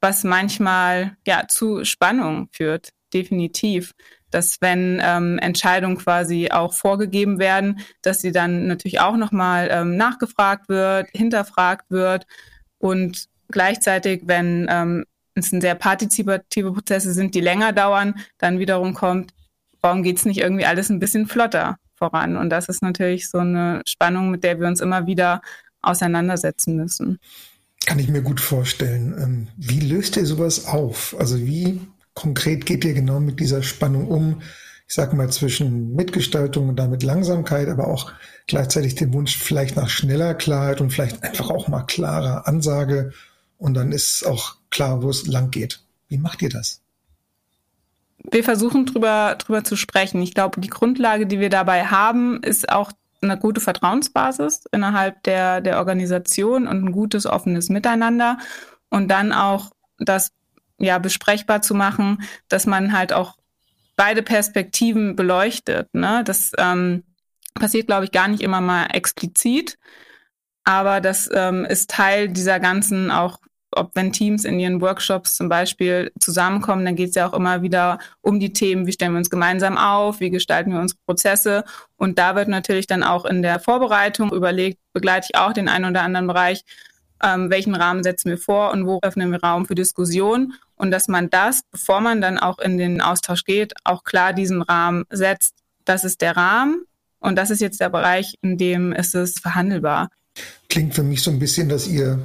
was 0.04 0.22
manchmal 0.22 1.16
ja 1.26 1.48
zu 1.48 1.84
Spannung 1.84 2.48
führt, 2.52 2.90
definitiv 3.12 3.92
dass 4.34 4.60
wenn 4.60 5.00
ähm, 5.00 5.38
Entscheidungen 5.38 5.96
quasi 5.96 6.50
auch 6.50 6.74
vorgegeben 6.74 7.38
werden, 7.38 7.78
dass 8.02 8.20
sie 8.20 8.32
dann 8.32 8.66
natürlich 8.66 8.98
auch 8.98 9.16
nochmal 9.16 9.68
ähm, 9.70 9.96
nachgefragt 9.96 10.68
wird, 10.68 11.08
hinterfragt 11.12 11.88
wird 11.88 12.26
und 12.78 13.26
gleichzeitig, 13.48 14.22
wenn 14.26 14.66
ähm, 14.68 15.04
es 15.36 15.50
sehr 15.50 15.76
partizipative 15.76 16.72
Prozesse 16.72 17.12
sind, 17.12 17.36
die 17.36 17.40
länger 17.40 17.72
dauern, 17.72 18.16
dann 18.38 18.58
wiederum 18.58 18.92
kommt, 18.92 19.32
warum 19.80 20.02
geht 20.02 20.16
es 20.16 20.24
nicht 20.24 20.40
irgendwie 20.40 20.66
alles 20.66 20.90
ein 20.90 20.98
bisschen 20.98 21.28
flotter 21.28 21.76
voran? 21.94 22.36
Und 22.36 22.50
das 22.50 22.68
ist 22.68 22.82
natürlich 22.82 23.30
so 23.30 23.38
eine 23.38 23.82
Spannung, 23.86 24.32
mit 24.32 24.42
der 24.42 24.58
wir 24.58 24.66
uns 24.66 24.80
immer 24.80 25.06
wieder 25.06 25.42
auseinandersetzen 25.80 26.74
müssen. 26.74 27.20
Kann 27.86 27.98
ich 27.98 28.08
mir 28.08 28.22
gut 28.22 28.40
vorstellen. 28.40 29.14
Ähm, 29.18 29.48
wie 29.56 29.80
löst 29.80 30.16
ihr 30.16 30.26
sowas 30.26 30.66
auf? 30.66 31.14
Also 31.18 31.38
wie 31.38 31.80
konkret 32.14 32.66
geht 32.66 32.84
ihr 32.84 32.94
genau 32.94 33.20
mit 33.20 33.40
dieser 33.40 33.62
Spannung 33.62 34.08
um? 34.08 34.42
Ich 34.86 34.94
sage 34.94 35.16
mal 35.16 35.30
zwischen 35.30 35.94
Mitgestaltung 35.94 36.68
und 36.68 36.76
damit 36.76 37.02
Langsamkeit, 37.02 37.68
aber 37.68 37.88
auch 37.88 38.12
gleichzeitig 38.46 38.94
den 38.94 39.12
Wunsch 39.12 39.36
vielleicht 39.38 39.76
nach 39.76 39.88
schneller 39.88 40.34
Klarheit 40.34 40.80
und 40.80 40.90
vielleicht 40.90 41.22
einfach 41.22 41.50
auch 41.50 41.68
mal 41.68 41.82
klarer 41.82 42.46
Ansage. 42.46 43.12
Und 43.58 43.74
dann 43.74 43.92
ist 43.92 44.24
auch 44.26 44.56
klar, 44.70 45.02
wo 45.02 45.10
es 45.10 45.26
lang 45.26 45.50
geht. 45.50 45.80
Wie 46.08 46.18
macht 46.18 46.42
ihr 46.42 46.50
das? 46.50 46.80
Wir 48.30 48.44
versuchen 48.44 48.86
drüber, 48.86 49.36
drüber 49.38 49.64
zu 49.64 49.76
sprechen. 49.76 50.22
Ich 50.22 50.34
glaube, 50.34 50.60
die 50.60 50.68
Grundlage, 50.68 51.26
die 51.26 51.40
wir 51.40 51.50
dabei 51.50 51.86
haben, 51.86 52.42
ist 52.42 52.70
auch 52.70 52.92
eine 53.24 53.38
gute 53.38 53.60
Vertrauensbasis 53.60 54.64
innerhalb 54.72 55.22
der, 55.24 55.60
der 55.60 55.78
Organisation 55.78 56.66
und 56.66 56.84
ein 56.84 56.92
gutes, 56.92 57.26
offenes 57.26 57.68
Miteinander. 57.68 58.38
Und 58.90 59.08
dann 59.08 59.32
auch 59.32 59.72
das 59.98 60.32
ja 60.78 60.98
besprechbar 60.98 61.62
zu 61.62 61.74
machen, 61.74 62.22
dass 62.48 62.66
man 62.66 62.96
halt 62.96 63.12
auch 63.12 63.36
beide 63.96 64.22
Perspektiven 64.22 65.16
beleuchtet. 65.16 65.92
Ne? 65.94 66.22
Das 66.24 66.52
ähm, 66.58 67.04
passiert, 67.54 67.86
glaube 67.86 68.04
ich, 68.04 68.12
gar 68.12 68.28
nicht 68.28 68.42
immer 68.42 68.60
mal 68.60 68.86
explizit, 68.86 69.78
aber 70.64 71.00
das 71.00 71.28
ähm, 71.32 71.64
ist 71.64 71.90
Teil 71.90 72.28
dieser 72.28 72.58
ganzen 72.58 73.10
auch 73.10 73.38
ob 73.76 73.94
wenn 73.94 74.12
Teams 74.12 74.44
in 74.44 74.58
ihren 74.58 74.80
Workshops 74.80 75.36
zum 75.36 75.48
Beispiel 75.48 76.12
zusammenkommen, 76.20 76.84
dann 76.84 76.96
geht 76.96 77.10
es 77.10 77.14
ja 77.14 77.28
auch 77.28 77.34
immer 77.34 77.62
wieder 77.62 77.98
um 78.20 78.40
die 78.40 78.52
Themen, 78.52 78.86
wie 78.86 78.92
stellen 78.92 79.12
wir 79.12 79.18
uns 79.18 79.30
gemeinsam 79.30 79.76
auf, 79.76 80.20
wie 80.20 80.30
gestalten 80.30 80.72
wir 80.72 80.80
unsere 80.80 80.98
Prozesse. 81.06 81.64
Und 81.96 82.18
da 82.18 82.34
wird 82.34 82.48
natürlich 82.48 82.86
dann 82.86 83.02
auch 83.02 83.24
in 83.24 83.42
der 83.42 83.60
Vorbereitung 83.60 84.32
überlegt, 84.32 84.78
begleite 84.92 85.28
ich 85.30 85.38
auch 85.38 85.52
den 85.52 85.68
einen 85.68 85.90
oder 85.90 86.02
anderen 86.02 86.26
Bereich, 86.26 86.64
ähm, 87.22 87.50
welchen 87.50 87.74
Rahmen 87.74 88.02
setzen 88.02 88.30
wir 88.30 88.38
vor 88.38 88.72
und 88.72 88.86
wo 88.86 89.00
öffnen 89.02 89.30
wir 89.30 89.42
Raum 89.42 89.66
für 89.66 89.74
Diskussion. 89.74 90.54
Und 90.76 90.90
dass 90.90 91.08
man 91.08 91.30
das, 91.30 91.62
bevor 91.70 92.00
man 92.00 92.20
dann 92.20 92.38
auch 92.38 92.58
in 92.58 92.78
den 92.78 93.00
Austausch 93.00 93.44
geht, 93.44 93.74
auch 93.84 94.04
klar 94.04 94.32
diesen 94.32 94.62
Rahmen 94.62 95.04
setzt. 95.10 95.54
Das 95.84 96.04
ist 96.04 96.20
der 96.20 96.36
Rahmen 96.36 96.84
und 97.20 97.36
das 97.36 97.50
ist 97.50 97.60
jetzt 97.60 97.80
der 97.80 97.88
Bereich, 97.88 98.34
in 98.42 98.58
dem 98.58 98.92
ist 98.92 99.14
es 99.14 99.38
verhandelbar. 99.38 100.10
Klingt 100.68 100.94
für 100.94 101.02
mich 101.02 101.22
so 101.22 101.30
ein 101.30 101.38
bisschen, 101.38 101.68
dass 101.68 101.86
ihr 101.86 102.18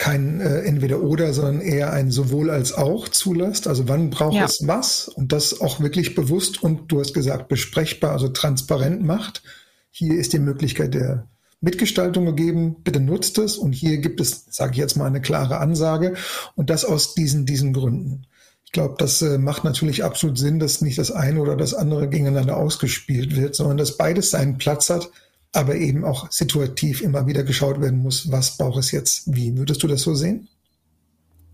kein 0.00 0.40
äh, 0.40 0.62
Entweder-Oder, 0.62 1.34
sondern 1.34 1.60
eher 1.60 1.92
ein 1.92 2.10
sowohl 2.10 2.48
als 2.48 2.72
auch 2.72 3.06
zulasst. 3.06 3.68
Also 3.68 3.86
wann 3.86 4.08
braucht 4.08 4.34
ja. 4.34 4.46
es 4.46 4.66
was 4.66 5.08
und 5.08 5.30
das 5.30 5.60
auch 5.60 5.78
wirklich 5.80 6.14
bewusst 6.14 6.62
und 6.62 6.90
du 6.90 7.00
hast 7.00 7.12
gesagt 7.12 7.48
besprechbar, 7.48 8.12
also 8.12 8.28
transparent 8.28 9.02
macht. 9.02 9.42
Hier 9.90 10.18
ist 10.18 10.32
die 10.32 10.38
Möglichkeit 10.38 10.94
der 10.94 11.26
Mitgestaltung 11.60 12.24
gegeben, 12.24 12.76
bitte 12.82 12.98
nutzt 12.98 13.36
es 13.36 13.58
und 13.58 13.74
hier 13.74 13.98
gibt 13.98 14.22
es, 14.22 14.46
sage 14.48 14.72
ich 14.72 14.78
jetzt 14.78 14.96
mal, 14.96 15.04
eine 15.04 15.20
klare 15.20 15.58
Ansage 15.58 16.14
und 16.56 16.70
das 16.70 16.86
aus 16.86 17.14
diesen, 17.14 17.44
diesen 17.44 17.74
Gründen. 17.74 18.22
Ich 18.64 18.72
glaube, 18.72 18.94
das 18.96 19.20
äh, 19.20 19.36
macht 19.36 19.64
natürlich 19.64 20.02
absolut 20.02 20.38
Sinn, 20.38 20.58
dass 20.60 20.80
nicht 20.80 20.96
das 20.96 21.10
eine 21.10 21.42
oder 21.42 21.56
das 21.56 21.74
andere 21.74 22.08
gegeneinander 22.08 22.56
ausgespielt 22.56 23.36
wird, 23.36 23.54
sondern 23.54 23.76
dass 23.76 23.98
beides 23.98 24.30
seinen 24.30 24.56
Platz 24.56 24.88
hat, 24.88 25.10
aber 25.52 25.74
eben 25.76 26.04
auch 26.04 26.30
situativ 26.30 27.00
immer 27.00 27.26
wieder 27.26 27.42
geschaut 27.42 27.80
werden 27.80 28.00
muss, 28.00 28.30
was 28.30 28.56
braucht 28.56 28.78
es 28.78 28.92
jetzt 28.92 29.34
wie. 29.34 29.56
Würdest 29.56 29.82
du 29.82 29.88
das 29.88 30.02
so 30.02 30.14
sehen? 30.14 30.48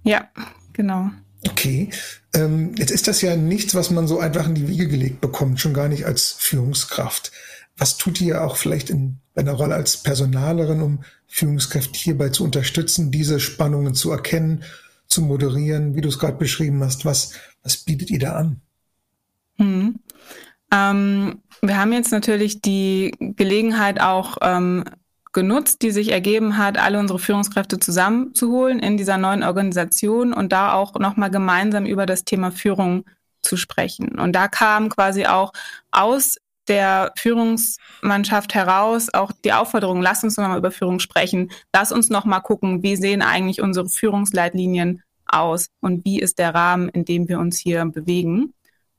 Ja, 0.02 0.28
genau. 0.72 1.10
Okay, 1.48 1.90
ähm, 2.34 2.74
jetzt 2.76 2.90
ist 2.90 3.08
das 3.08 3.22
ja 3.22 3.36
nichts, 3.36 3.74
was 3.74 3.90
man 3.90 4.08
so 4.08 4.18
einfach 4.18 4.46
in 4.46 4.54
die 4.54 4.68
Wiege 4.68 4.88
gelegt 4.88 5.20
bekommt, 5.20 5.60
schon 5.60 5.74
gar 5.74 5.88
nicht 5.88 6.04
als 6.04 6.32
Führungskraft. 6.32 7.32
Was 7.76 7.96
tut 7.96 8.20
ihr 8.20 8.42
auch 8.42 8.56
vielleicht 8.56 8.90
in 8.90 9.18
deiner 9.34 9.52
Rolle 9.52 9.74
als 9.74 9.98
Personalerin, 9.98 10.82
um 10.82 11.04
Führungskräfte 11.26 11.98
hierbei 11.98 12.30
zu 12.30 12.44
unterstützen, 12.44 13.10
diese 13.10 13.38
Spannungen 13.38 13.94
zu 13.94 14.10
erkennen, 14.10 14.64
zu 15.08 15.22
moderieren, 15.22 15.94
wie 15.94 16.00
du 16.00 16.08
es 16.08 16.18
gerade 16.18 16.38
beschrieben 16.38 16.82
hast? 16.82 17.04
Was, 17.04 17.32
was 17.62 17.76
bietet 17.76 18.10
ihr 18.10 18.18
da 18.18 18.32
an? 18.32 18.60
Hm. 19.56 20.00
Ähm, 20.76 21.42
wir 21.62 21.78
haben 21.78 21.92
jetzt 21.92 22.12
natürlich 22.12 22.60
die 22.60 23.12
Gelegenheit 23.18 24.00
auch 24.00 24.36
ähm, 24.42 24.84
genutzt, 25.32 25.82
die 25.82 25.90
sich 25.90 26.12
ergeben 26.12 26.58
hat, 26.58 26.78
alle 26.78 26.98
unsere 26.98 27.18
Führungskräfte 27.18 27.78
zusammenzuholen 27.78 28.78
in 28.78 28.96
dieser 28.96 29.18
neuen 29.18 29.42
Organisation 29.42 30.32
und 30.32 30.52
da 30.52 30.74
auch 30.74 30.94
nochmal 30.94 31.30
gemeinsam 31.30 31.86
über 31.86 32.06
das 32.06 32.24
Thema 32.24 32.50
Führung 32.50 33.04
zu 33.42 33.56
sprechen. 33.56 34.18
Und 34.18 34.32
da 34.32 34.48
kam 34.48 34.88
quasi 34.88 35.26
auch 35.26 35.52
aus 35.90 36.36
der 36.68 37.12
Führungsmannschaft 37.16 38.54
heraus 38.54 39.12
auch 39.12 39.30
die 39.44 39.52
Aufforderung, 39.52 40.02
lass 40.02 40.24
uns 40.24 40.36
nochmal 40.36 40.58
über 40.58 40.72
Führung 40.72 40.98
sprechen, 40.98 41.50
lass 41.72 41.92
uns 41.92 42.10
nochmal 42.10 42.40
gucken, 42.40 42.82
wie 42.82 42.96
sehen 42.96 43.22
eigentlich 43.22 43.60
unsere 43.60 43.88
Führungsleitlinien 43.88 45.02
aus 45.26 45.68
und 45.80 46.04
wie 46.04 46.18
ist 46.18 46.38
der 46.38 46.54
Rahmen, 46.54 46.88
in 46.88 47.04
dem 47.04 47.28
wir 47.28 47.38
uns 47.38 47.58
hier 47.58 47.84
bewegen. 47.84 48.52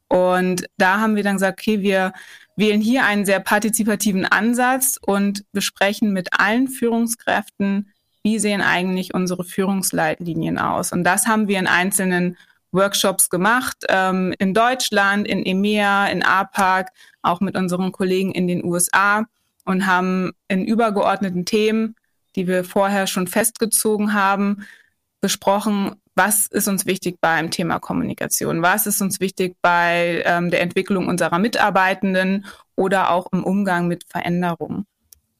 Und 0.09 0.65
da 0.77 0.99
haben 0.99 1.15
wir 1.15 1.23
dann 1.23 1.35
gesagt, 1.35 1.59
okay, 1.59 1.81
wir 1.81 2.13
wählen 2.55 2.81
hier 2.81 3.05
einen 3.05 3.25
sehr 3.25 3.39
partizipativen 3.39 4.25
Ansatz 4.25 4.97
und 5.01 5.43
besprechen 5.51 6.13
mit 6.13 6.29
allen 6.39 6.67
Führungskräften, 6.67 7.91
wie 8.23 8.39
sehen 8.39 8.61
eigentlich 8.61 9.13
unsere 9.13 9.43
Führungsleitlinien 9.43 10.57
aus. 10.57 10.91
Und 10.91 11.03
das 11.03 11.27
haben 11.27 11.47
wir 11.47 11.59
in 11.59 11.67
einzelnen 11.67 12.37
Workshops 12.71 13.29
gemacht, 13.29 13.85
ähm, 13.89 14.33
in 14.39 14.53
Deutschland, 14.53 15.27
in 15.27 15.45
EMEA, 15.45 16.07
in 16.07 16.23
APAC, 16.23 16.91
auch 17.21 17.39
mit 17.39 17.55
unseren 17.55 17.91
Kollegen 17.91 18.31
in 18.31 18.47
den 18.47 18.63
USA 18.63 19.25
und 19.65 19.85
haben 19.85 20.31
in 20.47 20.65
übergeordneten 20.65 21.45
Themen, 21.45 21.95
die 22.35 22.47
wir 22.47 22.63
vorher 22.63 23.07
schon 23.07 23.27
festgezogen 23.27 24.13
haben, 24.13 24.65
besprochen, 25.21 25.95
was 26.17 26.47
ist 26.47 26.67
uns 26.67 26.85
wichtig 26.85 27.19
beim 27.21 27.51
Thema 27.51 27.79
Kommunikation, 27.79 28.61
was 28.61 28.87
ist 28.87 29.01
uns 29.01 29.19
wichtig 29.19 29.55
bei 29.61 30.23
ähm, 30.25 30.49
der 30.49 30.61
Entwicklung 30.61 31.07
unserer 31.07 31.37
Mitarbeitenden 31.37 32.45
oder 32.75 33.11
auch 33.11 33.27
im 33.31 33.43
Umgang 33.43 33.87
mit 33.87 34.03
Veränderungen. 34.09 34.85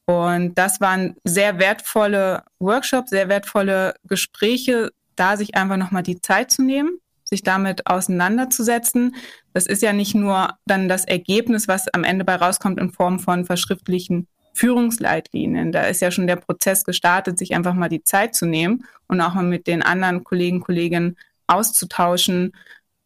Und 0.06 0.58
das 0.58 0.80
waren 0.80 1.15
sehr 1.23 1.60
wertvolle 1.60 2.43
Workshops, 2.60 3.10
sehr 3.10 3.28
wertvolle 3.28 3.95
Gespräche, 4.06 4.91
da 5.15 5.36
sich 5.36 5.56
einfach 5.56 5.78
nochmal 5.78 6.04
die 6.04 6.21
Zeit 6.21 6.51
zu 6.51 6.62
nehmen, 6.62 6.99
sich 7.23 7.43
damit 7.43 7.88
auseinanderzusetzen. 7.88 9.15
Das 9.54 9.65
ist 9.65 9.82
ja 9.82 9.91
nicht 9.91 10.15
nur 10.15 10.54
dann 10.65 10.88
das 10.88 11.04
Ergebnis, 11.04 11.67
was 11.67 11.88
am 11.89 12.04
Ende 12.04 12.23
bei 12.23 12.36
rauskommt 12.36 12.80
in 12.80 12.91
Form 12.91 13.19
von 13.19 13.45
verschriftlichen 13.45 14.28
Führungsleitlinien. 14.58 15.72
Da 15.72 15.84
ist 15.84 16.02
ja 16.02 16.10
schon 16.10 16.28
der 16.28 16.36
Prozess 16.36 16.84
gestartet, 16.84 17.38
sich 17.38 17.56
einfach 17.56 17.76
mal 17.76 17.89
die 17.89 18.04
Zeit 18.04 18.36
zu 18.36 18.46
nehmen 18.46 18.86
und 19.08 19.22
auch 19.22 19.36
mal 19.36 19.43
mit 19.43 19.67
den 19.67 19.84
anderen 19.84 20.24
Kollegen, 20.24 20.62
Kolleginnen 20.62 21.15
auszutauschen, 21.46 22.54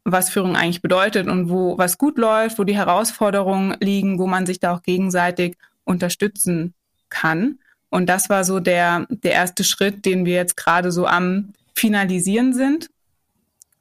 was 0.03 0.29
Führung 0.29 0.55
eigentlich 0.55 0.81
bedeutet 0.81 1.27
und 1.27 1.49
wo 1.49 1.77
was 1.77 1.97
gut 1.97 2.17
läuft, 2.17 2.57
wo 2.57 2.63
die 2.63 2.75
Herausforderungen 2.75 3.75
liegen, 3.81 4.17
wo 4.17 4.27
man 4.27 4.45
sich 4.45 4.59
da 4.59 4.73
auch 4.73 4.81
gegenseitig 4.81 5.57
unterstützen 5.83 6.73
kann. 7.09 7.59
Und 7.89 8.07
das 8.07 8.29
war 8.29 8.45
so 8.45 8.59
der, 8.59 9.05
der 9.09 9.33
erste 9.33 9.63
Schritt, 9.63 10.05
den 10.05 10.25
wir 10.25 10.35
jetzt 10.35 10.55
gerade 10.55 10.91
so 10.91 11.05
am 11.05 11.53
Finalisieren 11.75 12.53
sind. 12.53 12.89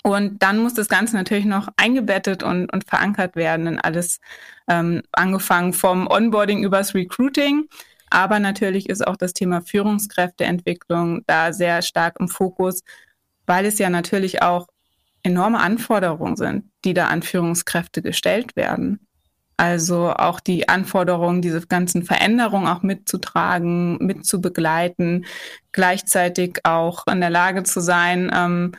Und 0.03 0.43
dann 0.43 0.59
muss 0.59 0.75
das 0.75 0.89
Ganze 0.89 1.17
natürlich 1.17 1.45
noch 1.45 1.69
eingebettet 1.77 2.43
und, 2.43 2.73
und 2.73 2.89
verankert 2.89 3.37
werden 3.37 3.67
in 3.67 3.79
alles, 3.79 4.21
ähm, 4.69 5.03
angefangen 5.13 5.73
vom 5.73 6.07
Onboarding 6.07 6.65
übers 6.65 6.95
Recruiting. 6.95 7.69
Aber 8.09 8.41
natürlich 8.41 8.89
ist 8.89 9.07
auch 9.07 9.17
das 9.17 9.35
Thema 9.35 9.61
Führungskräfteentwicklung 9.61 11.23
da 11.27 11.53
sehr 11.53 11.83
stark 11.83 12.17
im 12.19 12.29
Fokus, 12.29 12.81
weil 13.47 13.67
es 13.67 13.79
ja 13.79 13.91
natürlich 13.91 14.43
auch 14.43 14.67
enorme 15.23 15.61
Anforderungen 15.61 16.37
sind, 16.37 16.65
die 16.85 16.95
da 16.95 17.09
an 17.09 17.23
Führungskräfte 17.23 18.03
gestellt 18.03 18.57
werden. 18.57 19.07
Also 19.59 20.11
auch 20.15 20.41
die 20.41 20.71
Anforderungen, 20.71 21.43
diese 21.43 21.67
ganzen 21.67 22.03
Veränderungen 22.03 22.67
auch 22.67 22.83
mitzutragen, 22.83 23.99
mitzubegleiten, 23.99 25.27
gleichzeitig 25.73 26.61
auch 26.65 27.07
in 27.07 27.21
der 27.21 27.29
Lage 27.29 27.63
zu 27.65 27.81
sein, 27.81 28.31
ähm, 28.35 28.73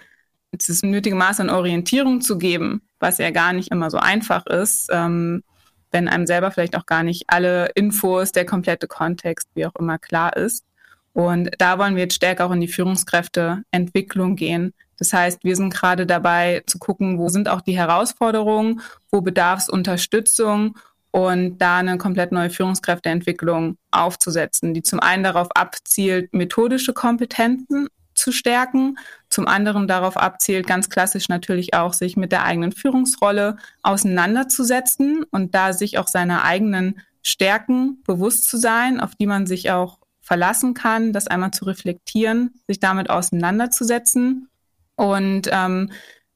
das 0.51 0.83
nötige 0.83 1.15
Maß 1.15 1.39
an 1.39 1.49
Orientierung 1.49 2.21
zu 2.21 2.37
geben, 2.37 2.81
was 2.99 3.17
ja 3.17 3.31
gar 3.31 3.53
nicht 3.53 3.71
immer 3.71 3.89
so 3.89 3.97
einfach 3.97 4.45
ist, 4.45 4.89
ähm, 4.91 5.43
wenn 5.91 6.07
einem 6.07 6.27
selber 6.27 6.51
vielleicht 6.51 6.75
auch 6.75 6.85
gar 6.85 7.03
nicht 7.03 7.25
alle 7.27 7.67
Infos, 7.75 8.31
der 8.31 8.45
komplette 8.45 8.87
Kontext, 8.87 9.49
wie 9.55 9.65
auch 9.65 9.75
immer 9.75 9.97
klar 9.97 10.35
ist. 10.35 10.65
Und 11.13 11.51
da 11.57 11.77
wollen 11.77 11.95
wir 11.95 12.03
jetzt 12.03 12.15
stärker 12.15 12.45
auch 12.45 12.51
in 12.51 12.61
die 12.61 12.69
Führungskräfteentwicklung 12.69 14.35
gehen. 14.35 14.73
Das 14.97 15.11
heißt, 15.11 15.43
wir 15.43 15.55
sind 15.55 15.73
gerade 15.73 16.05
dabei 16.05 16.63
zu 16.67 16.79
gucken, 16.79 17.17
wo 17.17 17.27
sind 17.27 17.49
auch 17.49 17.61
die 17.61 17.75
Herausforderungen, 17.75 18.81
wo 19.09 19.21
bedarf 19.21 19.59
es 19.59 19.69
Unterstützung 19.69 20.77
und 21.11 21.57
da 21.57 21.77
eine 21.77 21.97
komplett 21.97 22.31
neue 22.31 22.49
Führungskräfteentwicklung 22.49 23.77
aufzusetzen, 23.91 24.73
die 24.73 24.83
zum 24.83 25.01
einen 25.01 25.23
darauf 25.23 25.49
abzielt, 25.53 26.33
methodische 26.33 26.93
Kompetenzen 26.93 27.87
zu 28.13 28.31
stärken, 28.31 28.97
zum 29.31 29.47
anderen 29.47 29.87
darauf 29.87 30.17
abzielt, 30.17 30.67
ganz 30.67 30.89
klassisch 30.89 31.29
natürlich 31.29 31.73
auch, 31.73 31.93
sich 31.93 32.17
mit 32.17 32.31
der 32.31 32.43
eigenen 32.43 32.73
Führungsrolle 32.73 33.57
auseinanderzusetzen 33.81 35.23
und 35.31 35.55
da 35.55 35.73
sich 35.73 35.97
auch 35.97 36.07
seiner 36.07 36.43
eigenen 36.43 36.99
Stärken 37.23 38.03
bewusst 38.03 38.47
zu 38.47 38.57
sein, 38.57 38.99
auf 38.99 39.15
die 39.15 39.27
man 39.27 39.47
sich 39.47 39.71
auch 39.71 39.99
verlassen 40.21 40.73
kann, 40.73 41.13
das 41.13 41.27
einmal 41.27 41.51
zu 41.51 41.65
reflektieren, 41.65 42.53
sich 42.67 42.79
damit 42.79 43.09
auseinanderzusetzen. 43.09 44.49
Und 44.95 45.49
ähm, 45.51 45.91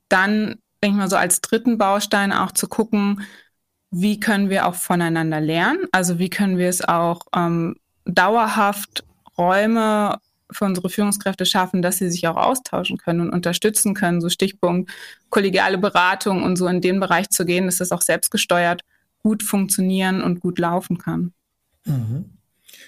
dann, 0.09 0.55
denke 0.81 0.87
ich 0.87 0.93
mal, 0.95 1.09
so 1.09 1.17
als 1.17 1.41
dritten 1.41 1.77
Baustein 1.77 2.31
auch 2.31 2.51
zu 2.51 2.67
gucken, 2.67 3.21
wie 3.91 4.19
können 4.19 4.49
wir 4.49 4.67
auch 4.67 4.75
voneinander 4.75 5.41
lernen, 5.41 5.87
also 5.91 6.17
wie 6.17 6.29
können 6.29 6.57
wir 6.57 6.69
es 6.69 6.81
auch 6.83 7.21
ähm, 7.35 7.75
dauerhaft 8.05 9.05
Räume 9.37 10.19
für 10.55 10.65
unsere 10.65 10.89
Führungskräfte 10.89 11.45
schaffen, 11.45 11.81
dass 11.81 11.97
sie 11.97 12.09
sich 12.09 12.27
auch 12.27 12.37
austauschen 12.37 12.97
können 12.97 13.21
und 13.21 13.31
unterstützen 13.31 13.93
können. 13.93 14.21
So 14.21 14.29
Stichpunkt 14.29 14.91
kollegiale 15.29 15.77
Beratung 15.77 16.43
und 16.43 16.55
so 16.55 16.67
in 16.67 16.81
den 16.81 16.99
Bereich 16.99 17.29
zu 17.29 17.45
gehen, 17.45 17.65
dass 17.65 17.77
das 17.77 17.91
auch 17.91 18.01
selbstgesteuert 18.01 18.81
gut 19.19 19.43
funktionieren 19.43 20.21
und 20.21 20.39
gut 20.39 20.59
laufen 20.59 20.97
kann. 20.97 21.33
Mhm. 21.85 22.35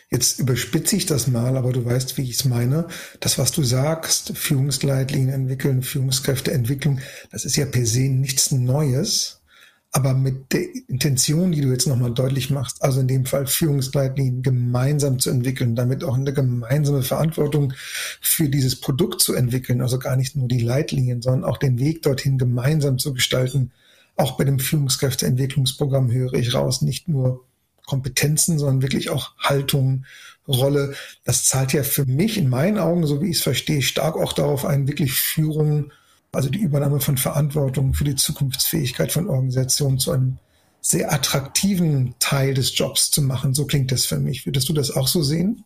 Jetzt 0.09 0.39
überspitze 0.39 0.95
ich 0.95 1.05
das 1.05 1.27
mal, 1.27 1.57
aber 1.57 1.73
du 1.73 1.83
weißt, 1.83 2.17
wie 2.17 2.23
ich 2.23 2.31
es 2.31 2.45
meine. 2.45 2.87
Das, 3.19 3.37
was 3.37 3.51
du 3.51 3.63
sagst, 3.63 4.37
Führungsleitlinien 4.37 5.33
entwickeln, 5.33 5.83
Führungskräfteentwicklung, 5.83 6.99
das 7.31 7.43
ist 7.43 7.57
ja 7.57 7.65
per 7.65 7.85
se 7.85 8.09
nichts 8.09 8.51
Neues. 8.51 9.41
Aber 9.91 10.13
mit 10.13 10.53
der 10.53 10.63
Intention, 10.89 11.51
die 11.51 11.61
du 11.61 11.69
jetzt 11.69 11.87
nochmal 11.87 12.13
deutlich 12.13 12.49
machst, 12.49 12.83
also 12.83 12.99
in 12.99 13.07
dem 13.07 13.25
Fall 13.25 13.47
Führungsleitlinien 13.47 14.43
gemeinsam 14.43 15.19
zu 15.19 15.29
entwickeln, 15.29 15.75
damit 15.75 16.03
auch 16.03 16.15
eine 16.15 16.33
gemeinsame 16.33 17.03
Verantwortung 17.03 17.73
für 18.21 18.49
dieses 18.49 18.79
Produkt 18.79 19.21
zu 19.21 19.33
entwickeln, 19.33 19.81
also 19.81 19.97
gar 19.97 20.15
nicht 20.15 20.35
nur 20.35 20.47
die 20.47 20.59
Leitlinien, 20.59 21.21
sondern 21.21 21.49
auch 21.49 21.57
den 21.57 21.79
Weg 21.79 22.03
dorthin 22.03 22.37
gemeinsam 22.37 22.99
zu 22.99 23.13
gestalten. 23.13 23.71
Auch 24.17 24.37
bei 24.37 24.43
dem 24.43 24.59
Führungskräfteentwicklungsprogramm 24.59 26.11
höre 26.11 26.33
ich 26.33 26.53
raus, 26.53 26.81
nicht 26.81 27.07
nur 27.07 27.45
Kompetenzen, 27.85 28.59
sondern 28.59 28.81
wirklich 28.81 29.09
auch 29.09 29.35
Haltung, 29.37 30.05
Rolle. 30.47 30.93
Das 31.23 31.45
zahlt 31.45 31.73
ja 31.73 31.83
für 31.83 32.05
mich 32.05 32.37
in 32.37 32.49
meinen 32.49 32.77
Augen, 32.77 33.05
so 33.05 33.21
wie 33.21 33.29
ich 33.29 33.37
es 33.37 33.43
verstehe, 33.43 33.81
stark 33.81 34.15
auch 34.15 34.33
darauf 34.33 34.65
ein, 34.65 34.87
wirklich 34.87 35.13
Führung 35.13 35.91
also 36.31 36.49
die 36.49 36.59
Übernahme 36.59 36.99
von 36.99 37.17
Verantwortung 37.17 37.93
für 37.93 38.03
die 38.03 38.15
Zukunftsfähigkeit 38.15 39.11
von 39.11 39.27
Organisationen 39.27 39.99
zu 39.99 40.11
einem 40.11 40.37
sehr 40.81 41.11
attraktiven 41.11 42.15
Teil 42.19 42.53
des 42.53 42.77
Jobs 42.77 43.11
zu 43.11 43.21
machen. 43.21 43.53
So 43.53 43.65
klingt 43.65 43.91
das 43.91 44.05
für 44.05 44.19
mich. 44.19 44.45
Würdest 44.45 44.69
du 44.69 44.73
das 44.73 44.95
auch 44.95 45.07
so 45.07 45.21
sehen? 45.21 45.63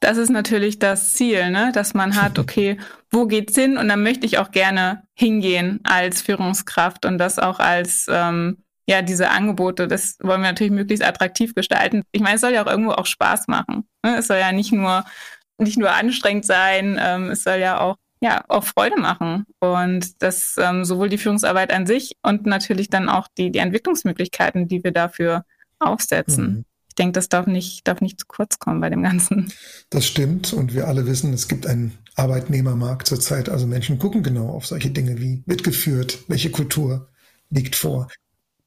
Das 0.00 0.16
ist 0.16 0.30
natürlich 0.30 0.78
das 0.78 1.12
Ziel, 1.12 1.50
ne? 1.50 1.70
dass 1.72 1.94
man 1.94 2.20
hat, 2.20 2.38
okay, 2.38 2.78
wo 3.10 3.26
geht's 3.26 3.54
hin? 3.54 3.76
Und 3.76 3.88
dann 3.88 4.02
möchte 4.02 4.26
ich 4.26 4.38
auch 4.38 4.50
gerne 4.50 5.02
hingehen 5.14 5.80
als 5.84 6.22
Führungskraft 6.22 7.04
und 7.04 7.18
das 7.18 7.38
auch 7.38 7.58
als 7.58 8.06
ähm, 8.08 8.58
ja 8.86 9.02
diese 9.02 9.30
Angebote. 9.30 9.88
Das 9.88 10.16
wollen 10.20 10.40
wir 10.40 10.48
natürlich 10.48 10.72
möglichst 10.72 11.04
attraktiv 11.04 11.54
gestalten. 11.54 12.02
Ich 12.12 12.22
meine, 12.22 12.36
es 12.36 12.40
soll 12.40 12.52
ja 12.52 12.64
auch 12.64 12.70
irgendwo 12.70 12.92
auch 12.92 13.06
Spaß 13.06 13.48
machen. 13.48 13.88
Ne? 14.04 14.16
Es 14.18 14.28
soll 14.28 14.38
ja 14.38 14.52
nicht 14.52 14.72
nur 14.72 15.04
nicht 15.60 15.78
nur 15.78 15.90
anstrengend 15.90 16.46
sein. 16.46 16.98
Ähm, 17.00 17.30
es 17.30 17.42
soll 17.42 17.58
ja 17.58 17.80
auch 17.80 17.96
ja 18.20 18.44
auch 18.48 18.64
Freude 18.64 19.00
machen 19.00 19.46
und 19.60 20.22
das 20.22 20.56
ähm, 20.58 20.84
sowohl 20.84 21.08
die 21.08 21.18
Führungsarbeit 21.18 21.72
an 21.72 21.86
sich 21.86 22.16
und 22.22 22.46
natürlich 22.46 22.90
dann 22.90 23.08
auch 23.08 23.28
die 23.36 23.50
die 23.50 23.60
Entwicklungsmöglichkeiten, 23.60 24.68
die 24.68 24.82
wir 24.82 24.92
dafür 24.92 25.44
aufsetzen. 25.78 26.44
Mhm. 26.44 26.64
Ich 26.88 26.94
denke, 26.96 27.12
das 27.12 27.28
darf 27.28 27.46
nicht 27.46 27.86
darf 27.86 28.00
nicht 28.00 28.18
zu 28.18 28.26
kurz 28.26 28.58
kommen 28.58 28.80
bei 28.80 28.90
dem 28.90 29.02
Ganzen. 29.02 29.52
Das 29.90 30.06
stimmt 30.06 30.52
und 30.52 30.74
wir 30.74 30.88
alle 30.88 31.06
wissen, 31.06 31.32
es 31.32 31.48
gibt 31.48 31.66
einen 31.66 31.96
Arbeitnehmermarkt 32.16 33.06
zurzeit. 33.06 33.48
Also 33.48 33.66
Menschen 33.66 33.98
gucken 33.98 34.22
genau 34.22 34.48
auf 34.48 34.66
solche 34.66 34.90
Dinge 34.90 35.20
wie 35.20 35.42
wird 35.46 35.62
geführt, 35.62 36.18
welche 36.26 36.50
Kultur 36.50 37.08
liegt 37.50 37.76
vor. 37.76 38.08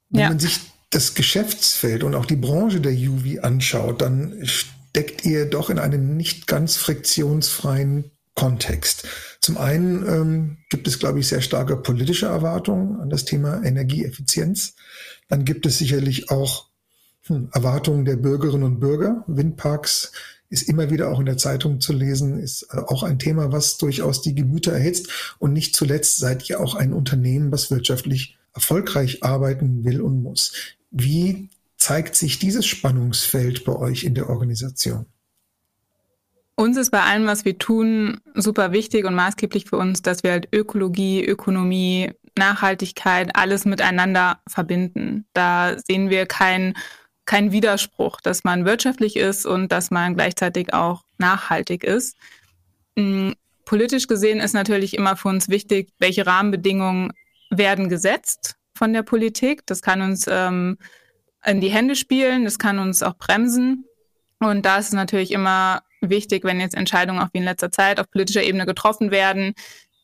Wenn 0.09 0.21
ja. 0.21 0.29
man 0.29 0.39
sich 0.39 0.59
das 0.89 1.13
Geschäftsfeld 1.15 2.03
und 2.03 2.15
auch 2.15 2.25
die 2.25 2.35
Branche 2.35 2.81
der 2.81 2.93
UV 2.93 3.43
anschaut, 3.43 4.01
dann 4.01 4.39
steckt 4.43 5.25
ihr 5.25 5.49
doch 5.49 5.69
in 5.69 5.79
einem 5.79 6.17
nicht 6.17 6.47
ganz 6.47 6.75
friktionsfreien 6.77 8.11
Kontext. 8.36 9.08
Zum 9.41 9.58
einen 9.58 10.08
ähm, 10.08 10.58
gibt 10.70 10.88
es, 10.88 11.00
glaube 11.00 11.20
ich, 11.20 11.28
sehr 11.28 11.41
starke 11.41 11.78
politische 11.78 12.28
Erwartungen 12.28 13.00
an 13.02 13.10
das 13.10 13.26
Thema 13.26 13.63
Energieeffizienz. 13.63 14.76
Dann 15.28 15.46
gibt 15.46 15.65
es 15.65 15.78
sicherlich 15.78 16.30
auch 16.30 16.67
hm, 17.26 17.50
Erwartungen 17.54 18.06
der 18.06 18.15
Bürgerinnen 18.15 18.63
und 18.63 18.80
Bürger. 18.80 19.24
Windparks 19.28 20.12
ist 20.50 20.67
immer 20.67 20.89
wieder 20.89 21.10
auch 21.10 21.20
in 21.20 21.26
der 21.26 21.38
Zeitung 21.38 21.80
zu 21.80 21.94
lesen, 21.94 22.38
ist 22.39 22.72
auch 22.72 23.04
ein 23.04 23.20
Thema, 23.20 23.52
was 23.52 23.78
durchaus 23.78 24.22
die 24.22 24.36
Gemüter 24.36 24.74
erhitzt. 24.74 25.36
Und 25.39 25.54
nicht 25.54 25.76
zuletzt 25.76 26.17
seid 26.17 26.50
ihr 26.50 26.60
auch 26.60 26.76
ein 26.76 26.94
Unternehmen, 26.94 27.52
was 27.52 27.72
wirtschaftlich 27.72 28.38
erfolgreich 28.54 29.24
arbeiten 29.24 29.86
will 29.86 30.02
und 30.02 30.22
muss. 30.22 30.52
Wie 30.91 31.50
zeigt 31.78 32.15
sich 32.15 32.38
dieses 32.38 32.65
Spannungsfeld 32.65 33.63
bei 33.63 33.74
euch 33.74 34.04
in 34.04 34.13
der 34.13 34.30
Organisation? 34.30 35.06
Uns 36.62 36.78
ist 36.78 36.91
bei 36.91 37.02
allem, 37.02 37.26
was 37.26 37.43
wir 37.43 37.58
tun, 37.58 38.21
super 38.36 38.71
wichtig 38.71 39.06
und 39.06 39.15
maßgeblich 39.15 39.65
für 39.65 39.78
uns, 39.78 40.04
dass 40.04 40.21
wir 40.21 40.30
halt 40.30 40.47
Ökologie, 40.54 41.26
Ökonomie, 41.26 42.12
Nachhaltigkeit, 42.38 43.36
alles 43.36 43.65
miteinander 43.65 44.41
verbinden. 44.47 45.26
Da 45.34 45.76
sehen 45.80 46.12
wir 46.12 46.28
keinen 46.28 46.76
kein 47.26 47.52
Widerspruch, 47.52 48.21
dass 48.21 48.43
man 48.43 48.63
wirtschaftlich 48.65 49.15
ist 49.15 49.47
und 49.47 49.71
dass 49.71 49.89
man 49.89 50.13
gleichzeitig 50.13 50.71
auch 50.71 51.02
nachhaltig 51.17 51.84
ist. 51.84 52.15
Mm, 52.95 53.32
politisch 53.65 54.06
gesehen 54.06 54.39
ist 54.39 54.54
natürlich 54.54 54.93
immer 54.93 55.15
für 55.15 55.30
uns 55.30 55.50
wichtig, 55.50 55.89
welche 55.97 56.28
Rahmenbedingungen 56.28 57.12
werden 57.50 57.89
gesetzt 57.89 58.54
von 58.76 58.93
der 58.93 59.02
Politik. 59.02 59.65
Das 59.65 59.82
kann 59.82 60.04
uns 60.04 60.28
ähm, 60.30 60.78
in 61.43 61.60
die 61.60 61.71
Hände 61.71 61.95
spielen, 61.95 62.45
das 62.45 62.60
kann 62.60 62.78
uns 62.78 63.02
auch 63.02 63.17
bremsen. 63.17 63.86
Und 64.38 64.63
da 64.63 64.78
ist 64.78 64.89
es 64.89 64.93
natürlich 64.93 65.32
immer 65.32 65.82
wichtig, 66.01 66.43
wenn 66.43 66.59
jetzt 66.59 66.75
Entscheidungen 66.75 67.21
auch 67.21 67.29
wie 67.33 67.39
in 67.39 67.43
letzter 67.43 67.71
Zeit 67.71 67.99
auf 67.99 68.09
politischer 68.09 68.43
Ebene 68.43 68.65
getroffen 68.65 69.11
werden, 69.11 69.53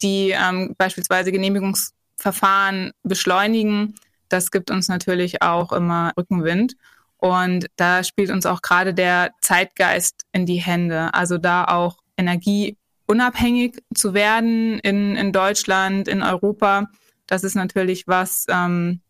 die 0.01 0.31
ähm, 0.31 0.75
beispielsweise 0.77 1.31
Genehmigungsverfahren 1.31 2.91
beschleunigen. 3.03 3.95
Das 4.29 4.51
gibt 4.51 4.71
uns 4.71 4.87
natürlich 4.87 5.41
auch 5.41 5.71
immer 5.71 6.11
Rückenwind. 6.17 6.75
Und 7.17 7.67
da 7.77 8.03
spielt 8.03 8.29
uns 8.29 8.45
auch 8.45 8.61
gerade 8.61 8.93
der 8.93 9.31
Zeitgeist 9.41 10.25
in 10.31 10.45
die 10.45 10.61
Hände. 10.61 11.13
Also 11.13 11.37
da 11.37 11.65
auch 11.65 11.97
energieunabhängig 12.15 13.81
zu 13.93 14.13
werden 14.13 14.79
in, 14.79 15.15
in 15.15 15.31
Deutschland, 15.31 16.07
in 16.07 16.21
Europa. 16.21 16.89
Das 17.25 17.43
ist 17.43 17.55
natürlich 17.55 18.07
was, 18.07 18.45
ähm, 18.49 19.01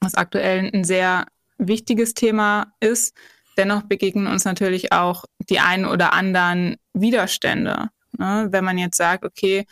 was 0.00 0.14
aktuell 0.14 0.70
ein 0.72 0.84
sehr 0.84 1.26
wichtiges 1.58 2.14
Thema 2.14 2.72
ist. 2.80 3.14
Dennoch 3.56 3.82
begegnen 3.82 4.26
uns 4.26 4.44
natürlich 4.44 4.92
auch 4.92 5.24
die 5.50 5.60
einen 5.60 5.84
oder 5.84 6.12
anderen 6.12 6.76
Widerstände. 6.94 7.88
Ne? 8.18 8.48
Wenn 8.50 8.64
man 8.64 8.78
jetzt 8.78 8.96
sagt, 8.96 9.24
okay, 9.24 9.66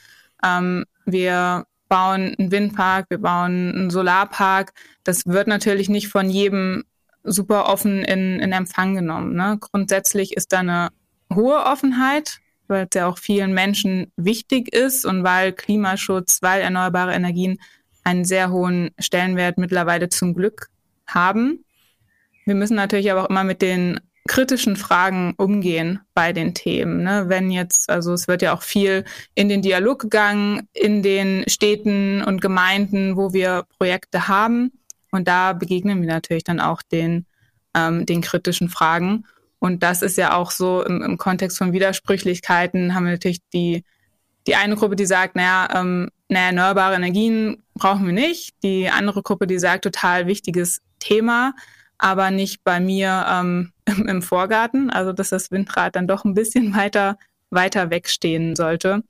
ähm, 0.44 0.84
wir 1.06 1.64
bauen 1.88 2.34
einen 2.38 2.52
Windpark, 2.52 3.06
wir 3.08 3.18
bauen 3.18 3.72
einen 3.74 3.90
Solarpark, 3.90 4.72
das 5.04 5.26
wird 5.26 5.48
natürlich 5.48 5.88
nicht 5.88 6.08
von 6.08 6.30
jedem 6.30 6.84
super 7.24 7.68
offen 7.68 8.02
in, 8.02 8.40
in 8.40 8.52
Empfang 8.52 8.94
genommen. 8.94 9.34
Ne? 9.34 9.58
Grundsätzlich 9.60 10.36
ist 10.36 10.52
da 10.52 10.60
eine 10.60 10.88
hohe 11.34 11.64
Offenheit, 11.64 12.38
weil 12.68 12.86
es 12.88 12.94
ja 12.94 13.06
auch 13.06 13.18
vielen 13.18 13.52
Menschen 13.52 14.12
wichtig 14.16 14.72
ist 14.72 15.04
und 15.04 15.24
weil 15.24 15.52
Klimaschutz, 15.52 16.38
weil 16.42 16.62
erneuerbare 16.62 17.12
Energien 17.12 17.58
einen 18.04 18.24
sehr 18.24 18.50
hohen 18.50 18.90
Stellenwert 18.98 19.58
mittlerweile 19.58 20.08
zum 20.08 20.34
Glück 20.34 20.68
haben. 21.06 21.64
Wir 22.46 22.54
müssen 22.54 22.76
natürlich 22.76 23.10
aber 23.10 23.24
auch 23.24 23.30
immer 23.30 23.44
mit 23.44 23.62
den 23.62 24.00
kritischen 24.28 24.76
Fragen 24.76 25.34
umgehen 25.38 26.00
bei 26.14 26.32
den 26.32 26.54
Themen. 26.54 27.02
Ne? 27.02 27.24
Wenn 27.28 27.50
jetzt, 27.50 27.90
also 27.90 28.12
es 28.12 28.28
wird 28.28 28.42
ja 28.42 28.54
auch 28.54 28.62
viel 28.62 29.04
in 29.34 29.48
den 29.48 29.62
Dialog 29.62 30.00
gegangen, 30.00 30.68
in 30.72 31.02
den 31.02 31.44
Städten 31.48 32.22
und 32.22 32.40
Gemeinden, 32.40 33.16
wo 33.16 33.32
wir 33.32 33.64
Projekte 33.78 34.28
haben. 34.28 34.72
Und 35.10 35.26
da 35.26 35.52
begegnen 35.52 36.00
wir 36.00 36.08
natürlich 36.08 36.44
dann 36.44 36.60
auch 36.60 36.82
den, 36.82 37.26
ähm, 37.74 38.06
den 38.06 38.20
kritischen 38.20 38.68
Fragen. 38.68 39.24
Und 39.58 39.82
das 39.82 40.02
ist 40.02 40.16
ja 40.16 40.36
auch 40.36 40.50
so 40.50 40.84
im, 40.84 41.02
im 41.02 41.18
Kontext 41.18 41.58
von 41.58 41.72
Widersprüchlichkeiten 41.72 42.94
haben 42.94 43.04
wir 43.04 43.12
natürlich 43.12 43.40
die, 43.52 43.84
die 44.46 44.54
eine 44.54 44.76
Gruppe, 44.76 44.96
die 44.96 45.06
sagt, 45.06 45.34
naja, 45.34 45.68
ähm, 45.74 46.08
naja, 46.28 46.46
erneuerbare 46.46 46.94
Energien 46.94 47.62
brauchen 47.74 48.06
wir 48.06 48.12
nicht. 48.12 48.54
Die 48.62 48.88
andere 48.88 49.22
Gruppe, 49.22 49.46
die 49.46 49.58
sagt, 49.58 49.84
total 49.84 50.26
wichtiges 50.26 50.80
Thema 51.00 51.52
aber 52.00 52.30
nicht 52.30 52.64
bei 52.64 52.80
mir 52.80 53.26
ähm, 53.28 53.72
im, 54.06 54.22
Vorgarten. 54.22 54.90
Also 54.90 55.12
dass 55.12 55.30
das 55.30 55.50
Windrad 55.50 55.96
dann 55.96 56.06
doch 56.06 56.24
ein 56.24 56.34
bisschen 56.34 56.74
weiter, 56.76 57.18
weiter 57.50 57.90
wegstehen 57.90 58.56
sollte. 58.56 59.02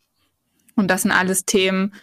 Und 0.77 0.89
das 0.89 1.03
sind 1.03 1.13
alles 1.13 1.45
Themen, 1.45 1.95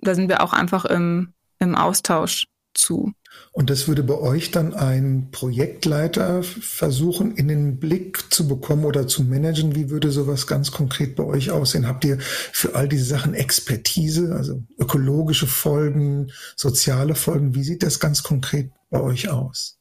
da 0.00 0.14
sind 0.14 0.28
wir 0.28 0.42
auch 0.42 0.52
einfach 0.52 0.84
im, 0.84 1.32
im 1.58 1.74
Austausch 1.74 2.46
zu. 2.74 3.12
Und 3.52 3.70
das 3.70 3.88
würde 3.88 4.02
bei 4.02 4.14
euch 4.14 4.50
dann 4.50 4.74
ein 4.74 5.28
Projektleiter 5.32 6.42
versuchen, 6.42 7.34
in 7.34 7.48
den 7.48 7.78
Blick 7.78 8.32
zu 8.32 8.46
bekommen 8.46 8.84
oder 8.84 9.06
zu 9.06 9.24
managen? 9.24 9.74
Wie 9.74 9.90
würde 9.90 10.10
sowas 10.10 10.46
ganz 10.46 10.70
konkret 10.70 11.16
bei 11.16 11.24
euch 11.24 11.50
aussehen? 11.50 11.86
Habt 11.86 12.04
ihr 12.04 12.18
für 12.20 12.74
all 12.74 12.88
diese 12.88 13.04
Sachen 13.04 13.34
Expertise, 13.34 14.34
also 14.34 14.62
ökologische 14.78 15.46
Folgen, 15.46 16.30
soziale 16.56 17.14
Folgen? 17.14 17.54
Wie 17.54 17.64
sieht 17.64 17.82
das 17.82 18.00
ganz 18.00 18.22
konkret 18.22 18.70
bei 18.90 19.00
euch 19.00 19.28
aus? 19.28 19.77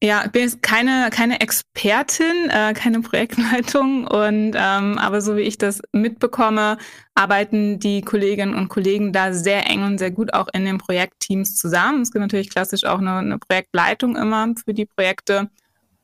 Ja, 0.00 0.24
ich 0.24 0.30
bin 0.30 0.42
jetzt 0.42 0.62
keine, 0.62 1.10
keine 1.10 1.40
Expertin, 1.40 2.50
äh, 2.50 2.72
keine 2.72 3.00
Projektleitung 3.00 4.06
und 4.06 4.52
ähm, 4.54 4.96
aber 4.96 5.20
so 5.20 5.36
wie 5.36 5.40
ich 5.40 5.58
das 5.58 5.80
mitbekomme, 5.90 6.78
arbeiten 7.16 7.80
die 7.80 8.02
Kolleginnen 8.02 8.54
und 8.54 8.68
Kollegen 8.68 9.12
da 9.12 9.32
sehr 9.32 9.68
eng 9.68 9.82
und 9.82 9.98
sehr 9.98 10.12
gut 10.12 10.34
auch 10.34 10.46
in 10.52 10.64
den 10.64 10.78
Projektteams 10.78 11.56
zusammen. 11.56 12.02
Es 12.02 12.12
gibt 12.12 12.20
natürlich 12.20 12.48
klassisch 12.48 12.84
auch 12.84 13.00
eine, 13.00 13.16
eine 13.16 13.38
Projektleitung 13.38 14.14
immer 14.14 14.54
für 14.64 14.72
die 14.72 14.86
Projekte 14.86 15.50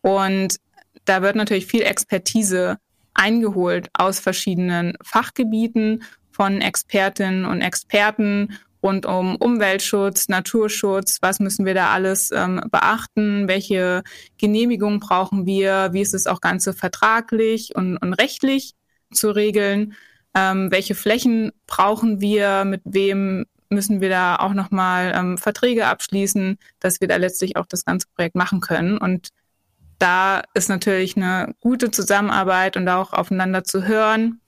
und 0.02 0.56
da 1.04 1.22
wird 1.22 1.36
natürlich 1.36 1.66
viel 1.66 1.82
Expertise 1.82 2.78
eingeholt 3.14 3.90
aus 3.92 4.18
verschiedenen 4.18 4.94
Fachgebieten 5.04 6.02
von 6.32 6.60
Expertinnen 6.60 7.44
und 7.44 7.60
Experten 7.60 8.58
rund 8.84 9.06
um 9.06 9.36
Umweltschutz, 9.36 10.28
Naturschutz, 10.28 11.18
was 11.22 11.40
müssen 11.40 11.64
wir 11.64 11.74
da 11.74 11.90
alles 11.90 12.30
ähm, 12.30 12.60
beachten, 12.70 13.48
welche 13.48 14.02
Genehmigungen 14.38 15.00
brauchen 15.00 15.46
wir, 15.46 15.88
wie 15.92 16.02
ist 16.02 16.14
es 16.14 16.26
auch 16.26 16.40
ganze 16.40 16.74
vertraglich 16.74 17.74
und, 17.74 17.96
und 17.96 18.12
rechtlich 18.12 18.74
zu 19.10 19.30
regeln, 19.30 19.94
ähm, 20.34 20.70
welche 20.70 20.94
Flächen 20.94 21.50
brauchen 21.66 22.20
wir, 22.20 22.64
mit 22.64 22.82
wem 22.84 23.46
müssen 23.70 24.00
wir 24.00 24.10
da 24.10 24.36
auch 24.36 24.52
nochmal 24.52 25.12
ähm, 25.16 25.38
Verträge 25.38 25.86
abschließen, 25.86 26.58
dass 26.78 27.00
wir 27.00 27.08
da 27.08 27.16
letztlich 27.16 27.56
auch 27.56 27.66
das 27.66 27.84
ganze 27.84 28.06
Projekt 28.14 28.36
machen 28.36 28.60
können. 28.60 28.98
Und 28.98 29.28
da 29.98 30.42
ist 30.52 30.68
natürlich 30.68 31.16
eine 31.16 31.54
gute 31.60 31.90
Zusammenarbeit 31.90 32.76
und 32.76 32.88
auch 32.88 33.12
aufeinander 33.14 33.64
zu 33.64 33.86
hören, 33.86 34.40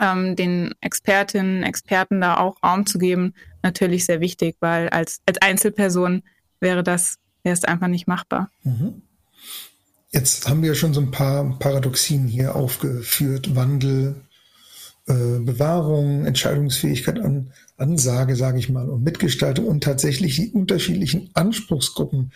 ähm, 0.00 0.36
den 0.36 0.74
Expertinnen, 0.80 1.62
Experten 1.62 2.20
da 2.20 2.38
auch 2.38 2.62
Raum 2.62 2.86
zu 2.86 2.98
geben, 2.98 3.34
natürlich 3.62 4.04
sehr 4.04 4.20
wichtig, 4.20 4.56
weil 4.60 4.88
als, 4.88 5.20
als 5.26 5.40
Einzelperson 5.40 6.22
wäre 6.60 6.82
das, 6.82 7.18
es 7.42 7.64
einfach 7.64 7.88
nicht 7.88 8.06
machbar. 8.06 8.50
Mhm. 8.62 9.02
Jetzt 10.10 10.48
haben 10.48 10.62
wir 10.62 10.74
schon 10.74 10.92
so 10.92 11.00
ein 11.00 11.10
paar 11.10 11.58
Paradoxien 11.58 12.26
hier 12.26 12.54
aufgeführt. 12.54 13.56
Wandel, 13.56 14.14
äh, 15.06 15.40
Bewahrung, 15.40 16.26
Entscheidungsfähigkeit, 16.26 17.18
an, 17.18 17.52
Ansage, 17.76 18.36
sage 18.36 18.58
ich 18.58 18.68
mal, 18.68 18.88
und 18.88 19.02
Mitgestaltung 19.02 19.66
und 19.66 19.82
tatsächlich 19.82 20.36
die 20.36 20.50
unterschiedlichen 20.50 21.30
Anspruchsgruppen. 21.34 22.32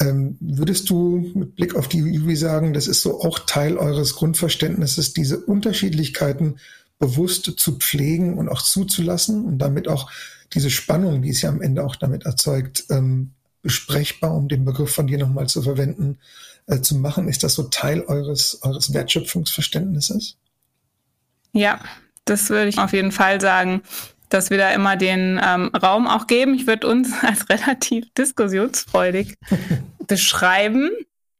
Ähm, 0.00 0.36
würdest 0.40 0.90
du 0.90 1.30
mit 1.34 1.54
Blick 1.54 1.76
auf 1.76 1.88
die 1.88 2.02
UWI 2.02 2.34
sagen, 2.34 2.72
das 2.72 2.88
ist 2.88 3.02
so 3.02 3.20
auch 3.20 3.40
Teil 3.40 3.76
eures 3.76 4.14
Grundverständnisses, 4.14 5.12
diese 5.12 5.38
Unterschiedlichkeiten 5.38 6.56
bewusst 6.98 7.52
zu 7.56 7.76
pflegen 7.76 8.38
und 8.38 8.48
auch 8.48 8.62
zuzulassen 8.62 9.44
und 9.44 9.58
damit 9.58 9.86
auch 9.86 10.10
diese 10.54 10.70
Spannung, 10.70 11.22
die 11.22 11.30
es 11.30 11.42
ja 11.42 11.50
am 11.50 11.60
Ende 11.60 11.84
auch 11.84 11.96
damit 11.96 12.24
erzeugt, 12.24 12.84
ähm, 12.90 13.32
besprechbar, 13.62 14.34
um 14.34 14.48
den 14.48 14.64
Begriff 14.64 14.94
von 14.94 15.06
dir 15.06 15.18
nochmal 15.18 15.46
zu 15.46 15.62
verwenden, 15.62 16.18
äh, 16.66 16.80
zu 16.80 16.96
machen. 16.96 17.28
Ist 17.28 17.42
das 17.44 17.54
so 17.54 17.64
Teil 17.64 18.02
eures, 18.02 18.62
eures 18.62 18.92
Wertschöpfungsverständnisses? 18.92 20.36
Ja, 21.52 21.80
das 22.24 22.50
würde 22.50 22.68
ich 22.68 22.78
auf 22.78 22.92
jeden 22.92 23.12
Fall 23.12 23.40
sagen, 23.40 23.82
dass 24.28 24.50
wir 24.50 24.58
da 24.58 24.70
immer 24.70 24.96
den 24.96 25.40
ähm, 25.42 25.70
Raum 25.74 26.06
auch 26.06 26.26
geben. 26.26 26.54
Ich 26.54 26.66
würde 26.66 26.86
uns 26.86 27.12
als 27.22 27.48
relativ 27.48 28.12
diskussionsfreudig 28.14 29.34
beschreiben 30.06 30.90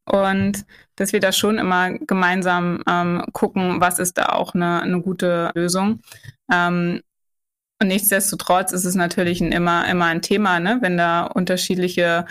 und 0.05 0.65
dass 0.97 1.13
wir 1.13 1.21
da 1.21 1.33
schon 1.33 1.59
immer 1.59 1.93
gemeinsam 1.93 2.83
ähm, 2.89 3.23
gucken, 3.33 3.81
was 3.81 3.99
ist 3.99 4.19
da 4.19 4.31
auch 4.31 4.55
eine, 4.55 4.83
eine 4.83 5.01
gute 5.01 5.53
Lösung. 5.55 6.01
Ähm, 6.53 7.03
und 7.81 7.89
nichtsdestotrotz 7.89 8.73
ist 8.73 8.85
es 8.85 8.95
natürlich 8.95 9.41
ein, 9.41 9.53
immer, 9.53 9.89
immer 9.89 10.07
ein 10.07 10.23
Thema, 10.23 10.59
ne? 10.59 10.79
wenn 10.81 10.97
da 10.97 11.25
unterschiedliche 11.25 12.27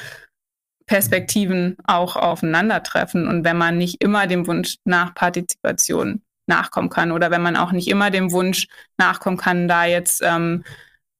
Perspektiven 0.86 1.78
auch 1.86 2.16
aufeinandertreffen 2.16 3.28
und 3.28 3.44
wenn 3.44 3.58
man 3.58 3.78
nicht 3.78 4.02
immer 4.02 4.28
dem 4.28 4.48
Wunsch 4.48 4.78
nach 4.86 5.14
Partizipation 5.14 6.22
nachkommen 6.48 6.90
kann 6.90 7.12
oder 7.12 7.30
wenn 7.30 7.42
man 7.42 7.58
auch 7.58 7.72
nicht 7.72 7.90
immer 7.90 8.10
dem 8.10 8.32
Wunsch 8.32 8.68
nachkommen 8.98 9.38
kann, 9.38 9.68
da 9.68 9.86
jetzt 9.86 10.22
ähm, 10.24 10.64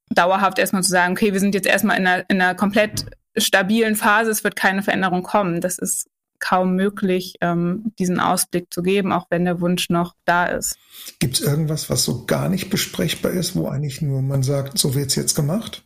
dauerhaft 0.10 0.58
erstmal 0.58 0.84
zu 0.84 0.90
sagen, 0.90 1.13
okay, 1.13 1.34
wir 1.34 1.40
sind 1.40 1.54
jetzt 1.54 1.68
erstmal 1.68 1.98
in 1.98 2.08
einer, 2.08 2.26
in 2.30 2.42
einer 2.42 2.56
komplett 2.56 3.06
stabilen 3.38 3.96
Phase, 3.96 4.32
es 4.32 4.44
wird 4.44 4.56
keine 4.56 4.84
Veränderung 4.84 5.24
kommen. 5.24 5.62
Das 5.62 5.78
ist 5.78 6.08
kaum 6.39 6.76
möglich, 6.76 7.36
ähm, 7.41 7.93
diesen 8.00 8.19
Ausblick 8.19 8.73
zu 8.73 8.82
geben, 8.82 9.12
auch 9.12 9.28
wenn 9.30 9.45
der 9.45 9.62
Wunsch 9.62 9.89
noch 9.89 10.13
da 10.26 10.45
ist. 10.45 10.78
Gibt 11.19 11.36
es 11.36 11.41
irgendwas, 11.41 11.89
was 11.89 12.04
so 12.04 12.26
gar 12.26 12.50
nicht 12.50 12.69
besprechbar 12.69 13.32
ist, 13.32 13.56
wo 13.56 13.67
eigentlich 13.67 14.02
nur 14.02 14.21
man 14.21 14.43
sagt, 14.43 14.78
so 14.78 14.95
wird 14.95 15.10
es 15.10 15.15
jetzt 15.15 15.36
gemacht? 15.36 15.84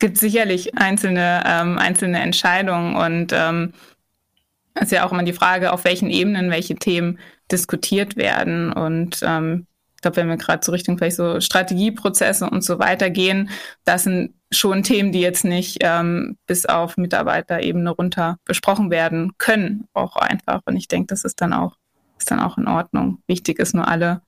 gibt 0.00 0.18
sicherlich 0.18 0.76
einzelne, 0.76 1.44
ähm, 1.46 1.78
einzelne 1.78 2.20
Entscheidungen 2.20 2.96
und 2.96 3.32
ähm, 3.32 3.72
es 4.74 4.84
ist 4.84 4.92
ja 4.92 5.06
auch 5.06 5.12
immer 5.12 5.22
die 5.22 5.32
Frage, 5.32 5.72
auf 5.72 5.84
welchen 5.84 6.10
Ebenen 6.10 6.50
welche 6.50 6.74
Themen 6.74 7.18
diskutiert 7.52 8.16
werden. 8.16 8.72
Und 8.72 9.20
ähm, 9.22 9.66
ich 10.00 10.02
glaube, 10.02 10.16
wenn 10.16 10.28
wir 10.28 10.38
gerade 10.38 10.64
so 10.64 10.72
Richtung 10.72 10.96
vielleicht 10.96 11.16
so 11.16 11.42
Strategieprozesse 11.42 12.48
und 12.48 12.64
so 12.64 12.78
weiter 12.78 13.10
gehen, 13.10 13.50
das 13.84 14.04
sind 14.04 14.32
schon 14.50 14.82
Themen, 14.82 15.12
die 15.12 15.20
jetzt 15.20 15.44
nicht 15.44 15.76
ähm, 15.82 16.38
bis 16.46 16.64
auf 16.64 16.96
Mitarbeiterebene 16.96 17.90
runter 17.90 18.38
besprochen 18.46 18.90
werden 18.90 19.32
können, 19.36 19.88
auch 19.92 20.16
einfach. 20.16 20.62
Und 20.64 20.76
ich 20.78 20.88
denke, 20.88 21.08
das 21.08 21.24
ist 21.24 21.42
dann 21.42 21.52
auch, 21.52 21.76
ist 22.18 22.30
dann 22.30 22.40
auch 22.40 22.56
in 22.56 22.66
Ordnung. 22.66 23.18
Wichtig 23.26 23.58
ist 23.58 23.74
nur 23.74 23.88
alle 23.88 24.22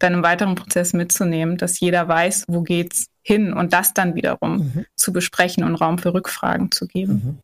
dann 0.00 0.14
im 0.14 0.24
weiteren 0.24 0.56
Prozess 0.56 0.92
mitzunehmen, 0.92 1.56
dass 1.56 1.78
jeder 1.78 2.08
weiß, 2.08 2.46
wo 2.48 2.62
geht's 2.62 3.06
hin 3.22 3.52
und 3.52 3.72
das 3.72 3.94
dann 3.94 4.16
wiederum 4.16 4.56
mhm. 4.56 4.86
zu 4.96 5.12
besprechen 5.12 5.62
und 5.62 5.76
Raum 5.76 5.98
für 5.98 6.14
Rückfragen 6.14 6.72
zu 6.72 6.88
geben. 6.88 7.12
Mhm. 7.12 7.38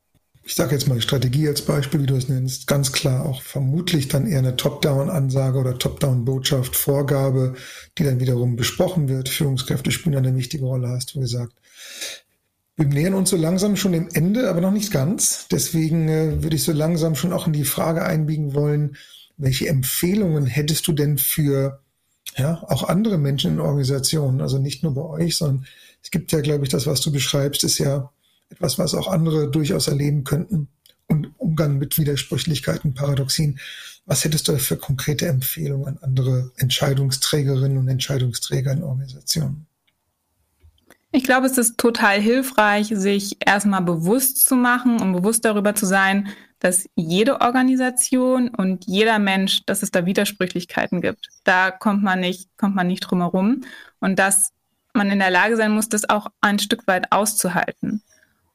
Ich 0.49 0.55
sage 0.55 0.75
jetzt 0.75 0.89
mal 0.89 0.99
Strategie 1.03 1.47
als 1.47 1.61
Beispiel, 1.61 2.01
wie 2.01 2.07
du 2.07 2.17
es 2.17 2.31
nennst, 2.31 2.67
ganz 2.67 2.91
klar 2.91 3.27
auch 3.27 3.43
vermutlich 3.43 4.09
dann 4.09 4.27
eher 4.27 4.39
eine 4.39 4.57
Top-Down-Ansage 4.57 5.59
oder 5.59 5.79
Top-Down-Botschaft, 5.79 6.75
Vorgabe, 6.75 7.55
die 7.99 8.05
dann 8.05 8.19
wiederum 8.19 8.57
besprochen 8.57 9.11
wird. 9.11 9.29
Führungskräfte 9.29 9.91
spielen 9.91 10.17
eine 10.17 10.35
wichtige 10.35 10.65
Rolle, 10.65 10.89
hast 10.89 11.15
du 11.15 11.21
gesagt. 11.21 11.53
Wir 12.77 12.87
nähern 12.87 13.13
uns 13.13 13.29
so 13.29 13.37
langsam 13.37 13.77
schon 13.77 13.93
dem 13.93 14.09
Ende, 14.15 14.49
aber 14.49 14.63
noch 14.63 14.71
nicht 14.71 14.91
ganz. 14.91 15.49
Deswegen 15.51 16.09
äh, 16.09 16.43
würde 16.43 16.57
ich 16.57 16.63
so 16.63 16.73
langsam 16.73 17.15
schon 17.15 17.35
auch 17.35 17.47
in 17.47 17.53
die 17.53 17.65
Frage 17.65 18.07
einbiegen 18.07 18.55
wollen, 18.55 18.97
welche 19.37 19.69
Empfehlungen 19.69 20.47
hättest 20.47 20.89
du 20.89 20.93
denn 20.93 21.19
für 21.19 21.83
ja, 22.39 22.65
auch 22.69 22.89
andere 22.89 23.19
Menschen 23.19 23.53
in 23.53 23.61
Organisationen, 23.61 24.41
also 24.41 24.59
nicht 24.59 24.83
nur 24.83 24.95
bei 24.95 25.03
euch, 25.03 25.37
sondern 25.37 25.67
es 26.03 26.11
gibt 26.11 26.33
ja, 26.33 26.41
glaube 26.41 26.65
ich, 26.65 26.71
das, 26.71 26.87
was 26.87 27.03
du 27.03 27.13
beschreibst, 27.13 27.65
ist 27.65 27.77
ja 27.77 28.11
etwas, 28.51 28.79
was 28.79 28.95
auch 28.95 29.09
andere 29.09 29.51
durchaus 29.51 29.89
erleben 29.89 30.25
könnten. 30.25 30.69
Und 31.07 31.33
Umgang 31.39 31.79
mit 31.79 31.97
Widersprüchlichkeiten, 31.97 32.95
Paradoxien. 32.95 33.59
Was 34.05 34.25
hättest 34.25 34.49
du 34.49 34.59
für 34.59 34.77
konkrete 34.77 35.27
Empfehlungen 35.27 35.87
an 35.87 35.99
andere 36.03 36.53
Entscheidungsträgerinnen 36.57 37.79
und 37.79 37.89
Entscheidungsträger 37.89 38.73
in 38.73 38.83
Organisationen? 38.83 39.67
Ich 41.11 41.25
glaube, 41.25 41.47
es 41.47 41.57
ist 41.57 41.79
total 41.79 42.21
hilfreich, 42.21 42.89
sich 42.95 43.39
erstmal 43.41 43.81
bewusst 43.81 44.47
zu 44.47 44.57
machen 44.57 45.01
und 45.01 45.13
bewusst 45.15 45.45
darüber 45.45 45.75
zu 45.75 45.87
sein, 45.87 46.29
dass 46.59 46.87
jede 46.97 47.41
Organisation 47.41 48.49
und 48.49 48.87
jeder 48.87 49.19
Mensch, 49.19 49.63
dass 49.65 49.83
es 49.83 49.91
da 49.91 50.05
Widersprüchlichkeiten 50.05 51.01
gibt. 51.01 51.29
Da 51.45 51.71
kommt 51.71 52.03
man 52.03 52.21
nicht, 52.21 52.51
kommt 52.59 52.75
man 52.75 52.89
nicht 52.89 53.01
drum 53.01 53.21
herum. 53.21 53.63
Und 54.01 54.19
dass 54.19 54.53
man 54.93 55.11
in 55.11 55.19
der 55.19 55.31
Lage 55.31 55.57
sein 55.57 55.73
muss, 55.73 55.89
das 55.89 56.09
auch 56.09 56.27
ein 56.41 56.59
Stück 56.59 56.87
weit 56.87 57.13
auszuhalten. 57.13 58.03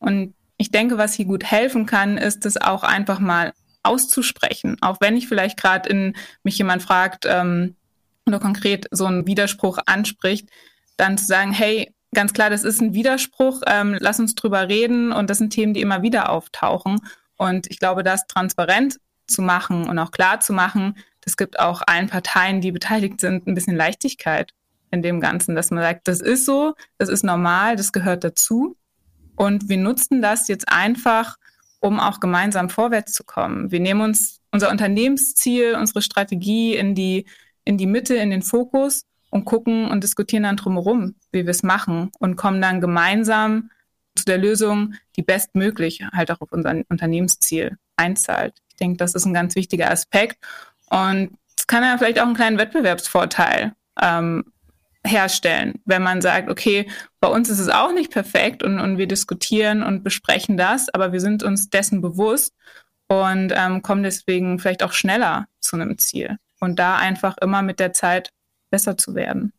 Und 0.03 0.33
ich 0.57 0.69
denke, 0.69 0.97
was 0.97 1.13
hier 1.13 1.25
gut 1.25 1.43
helfen 1.43 1.85
kann, 1.85 2.17
ist 2.17 2.45
es 2.45 2.57
auch 2.57 2.83
einfach 2.83 3.19
mal 3.19 3.53
auszusprechen. 3.83 4.77
Auch 4.81 4.97
wenn 4.99 5.17
ich 5.17 5.27
vielleicht 5.27 5.57
gerade 5.59 5.89
in 5.89 6.15
mich 6.43 6.57
jemand 6.57 6.83
fragt 6.83 7.25
ähm, 7.27 7.75
oder 8.27 8.39
konkret 8.39 8.87
so 8.91 9.05
einen 9.05 9.27
Widerspruch 9.27 9.79
anspricht, 9.85 10.49
dann 10.97 11.17
zu 11.17 11.25
sagen, 11.25 11.51
hey, 11.51 11.93
ganz 12.13 12.33
klar, 12.33 12.49
das 12.49 12.63
ist 12.63 12.81
ein 12.81 12.93
Widerspruch, 12.93 13.61
ähm, 13.65 13.97
lass 13.99 14.19
uns 14.19 14.35
drüber 14.35 14.69
reden 14.69 15.11
und 15.11 15.29
das 15.29 15.39
sind 15.39 15.51
Themen, 15.51 15.73
die 15.73 15.81
immer 15.81 16.01
wieder 16.01 16.29
auftauchen. 16.29 16.99
Und 17.37 17.69
ich 17.71 17.79
glaube, 17.79 18.03
das 18.03 18.27
transparent 18.27 18.97
zu 19.27 19.41
machen 19.41 19.89
und 19.89 19.97
auch 19.99 20.11
klar 20.11 20.39
zu 20.39 20.53
machen, 20.53 20.95
das 21.21 21.37
gibt 21.37 21.59
auch 21.59 21.81
allen 21.87 22.07
Parteien, 22.07 22.61
die 22.61 22.71
beteiligt 22.71 23.19
sind, 23.21 23.47
ein 23.47 23.55
bisschen 23.55 23.75
Leichtigkeit 23.75 24.51
in 24.91 25.01
dem 25.01 25.19
Ganzen, 25.19 25.55
dass 25.55 25.71
man 25.71 25.83
sagt, 25.83 26.07
das 26.07 26.21
ist 26.21 26.45
so, 26.45 26.75
das 26.97 27.09
ist 27.09 27.23
normal, 27.23 27.75
das 27.75 27.91
gehört 27.91 28.23
dazu. 28.23 28.75
Und 29.35 29.69
wir 29.69 29.77
nutzen 29.77 30.21
das 30.21 30.47
jetzt 30.47 30.69
einfach, 30.69 31.37
um 31.79 31.99
auch 31.99 32.19
gemeinsam 32.19 32.69
vorwärts 32.69 33.13
zu 33.13 33.23
kommen. 33.23 33.71
Wir 33.71 33.79
nehmen 33.79 34.01
uns 34.01 34.39
unser 34.51 34.69
Unternehmensziel, 34.69 35.75
unsere 35.75 36.01
Strategie 36.01 36.75
in 36.75 36.95
die, 36.95 37.25
in 37.65 37.77
die 37.77 37.87
Mitte, 37.87 38.15
in 38.15 38.29
den 38.29 38.41
Fokus 38.41 39.05
und 39.31 39.45
gucken 39.45 39.89
und 39.89 40.03
diskutieren 40.03 40.43
dann 40.43 40.57
drumherum, 40.57 41.15
wie 41.31 41.45
wir 41.45 41.51
es 41.51 41.63
machen 41.63 42.11
und 42.19 42.35
kommen 42.35 42.61
dann 42.61 42.79
gemeinsam 42.79 43.71
zu 44.15 44.25
der 44.25 44.37
Lösung, 44.37 44.93
die 45.17 45.23
bestmöglich 45.23 46.05
halt 46.13 46.29
auch 46.31 46.41
auf 46.41 46.51
unser 46.51 46.83
Unternehmensziel 46.89 47.77
einzahlt. 47.97 48.53
Ich 48.69 48.75
denke, 48.75 48.97
das 48.97 49.15
ist 49.15 49.25
ein 49.25 49.33
ganz 49.33 49.55
wichtiger 49.55 49.89
Aspekt. 49.89 50.37
Und 50.89 51.37
es 51.57 51.67
kann 51.67 51.83
ja 51.83 51.97
vielleicht 51.97 52.19
auch 52.19 52.25
einen 52.25 52.35
kleinen 52.35 52.57
Wettbewerbsvorteil 52.59 53.73
ähm, 53.99 54.52
herstellen, 55.05 55.81
wenn 55.85 56.01
man 56.01 56.21
sagt, 56.21 56.49
okay, 56.49 56.89
bei 57.19 57.27
uns 57.27 57.49
ist 57.49 57.59
es 57.59 57.69
auch 57.69 57.91
nicht 57.91 58.11
perfekt 58.11 58.63
und, 58.63 58.79
und 58.79 58.97
wir 58.97 59.07
diskutieren 59.07 59.83
und 59.83 60.03
besprechen 60.03 60.57
das, 60.57 60.89
aber 60.89 61.11
wir 61.11 61.19
sind 61.19 61.43
uns 61.43 61.69
dessen 61.69 62.01
bewusst 62.01 62.53
und 63.07 63.53
ähm, 63.55 63.81
kommen 63.81 64.03
deswegen 64.03 64.59
vielleicht 64.59 64.83
auch 64.83 64.93
schneller 64.93 65.47
zu 65.59 65.75
einem 65.75 65.97
Ziel 65.97 66.37
und 66.59 66.79
da 66.79 66.95
einfach 66.95 67.37
immer 67.41 67.61
mit 67.61 67.79
der 67.79 67.93
Zeit 67.93 68.31
besser 68.69 68.97
zu 68.97 69.13
werden. 69.13 69.51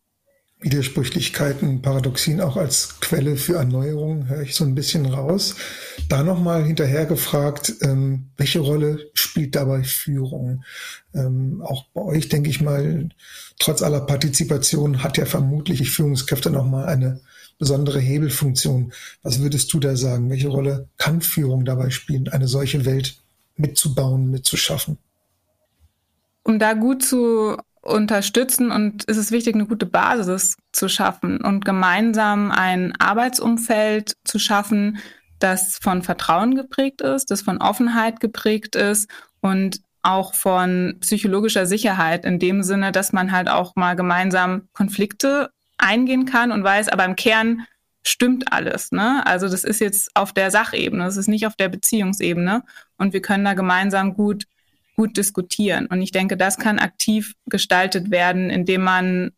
Widersprüchlichkeiten, 0.61 1.81
Paradoxien 1.81 2.41
auch 2.41 2.55
als 2.55 2.99
Quelle 3.01 3.35
für 3.35 3.55
Erneuerung 3.55 4.27
höre 4.27 4.41
ich 4.41 4.55
so 4.55 4.63
ein 4.63 4.73
bisschen 4.73 5.05
raus. 5.05 5.55
Da 6.09 6.23
nochmal 6.23 6.63
hinterher 6.63 7.05
gefragt, 7.05 7.73
ähm, 7.81 8.29
welche 8.37 8.59
Rolle 8.59 9.09
spielt 9.13 9.55
dabei 9.55 9.83
Führung? 9.83 10.63
Ähm, 11.13 11.61
auch 11.63 11.85
bei 11.93 12.01
euch, 12.01 12.29
denke 12.29 12.49
ich 12.49 12.61
mal, 12.61 13.09
trotz 13.59 13.81
aller 13.81 14.01
Partizipation 14.01 15.03
hat 15.03 15.17
ja 15.17 15.25
vermutlich 15.25 15.81
ich 15.81 15.91
Führungskräfte 15.91 16.49
nochmal 16.49 16.85
eine 16.85 17.21
besondere 17.59 17.99
Hebelfunktion. 17.99 18.93
Was 19.23 19.41
würdest 19.41 19.71
du 19.73 19.79
da 19.79 19.95
sagen? 19.95 20.29
Welche 20.29 20.47
Rolle 20.47 20.87
kann 20.97 21.21
Führung 21.21 21.65
dabei 21.65 21.89
spielen, 21.89 22.27
eine 22.29 22.47
solche 22.47 22.85
Welt 22.85 23.17
mitzubauen, 23.57 24.31
mitzuschaffen? 24.31 24.97
Um 26.43 26.59
da 26.59 26.73
gut 26.73 27.03
zu 27.03 27.57
unterstützen 27.85 28.71
und 28.71 29.03
es 29.07 29.17
ist 29.17 29.31
wichtig, 29.31 29.53
eine 29.53 29.67
gute 29.67 29.85
Basis 29.85 30.57
zu 30.71 30.89
schaffen 30.89 31.39
und 31.39 31.63
gemeinsam 31.63 32.51
ein 32.51 32.93
Arbeitsumfeld 32.99 34.17
zu 34.25 34.39
schaffen, 34.39 34.97
das 35.39 35.77
von 35.77 36.01
Vertrauen 36.01 36.55
geprägt 36.55 37.01
ist, 37.01 37.29
das 37.29 37.43
von 37.43 37.59
Offenheit 37.59 38.19
geprägt 38.19 38.75
ist 38.75 39.09
und 39.39 39.81
auch 40.01 40.33
von 40.33 40.97
psychologischer 41.01 41.65
Sicherheit 41.65 42.25
in 42.25 42.39
dem 42.39 42.63
Sinne, 42.63 42.91
dass 42.91 43.13
man 43.13 43.31
halt 43.31 43.49
auch 43.49 43.75
mal 43.75 43.95
gemeinsam 43.95 44.67
Konflikte 44.73 45.51
eingehen 45.77 46.25
kann 46.25 46.51
und 46.51 46.63
weiß, 46.63 46.89
aber 46.89 47.05
im 47.05 47.15
Kern 47.15 47.67
stimmt 48.03 48.51
alles. 48.51 48.91
Ne? 48.91 49.25
Also 49.25 49.47
das 49.47 49.63
ist 49.63 49.79
jetzt 49.79 50.09
auf 50.15 50.33
der 50.33 50.49
Sachebene, 50.51 51.03
das 51.03 51.17
ist 51.17 51.27
nicht 51.27 51.45
auf 51.45 51.55
der 51.55 51.69
Beziehungsebene 51.69 52.63
und 52.97 53.13
wir 53.13 53.21
können 53.21 53.45
da 53.45 53.53
gemeinsam 53.53 54.15
gut 54.15 54.45
gut 54.95 55.17
diskutieren. 55.17 55.87
Und 55.87 56.01
ich 56.01 56.11
denke, 56.11 56.37
das 56.37 56.57
kann 56.57 56.79
aktiv 56.79 57.35
gestaltet 57.47 58.11
werden, 58.11 58.49
indem 58.49 58.81
man 58.81 59.31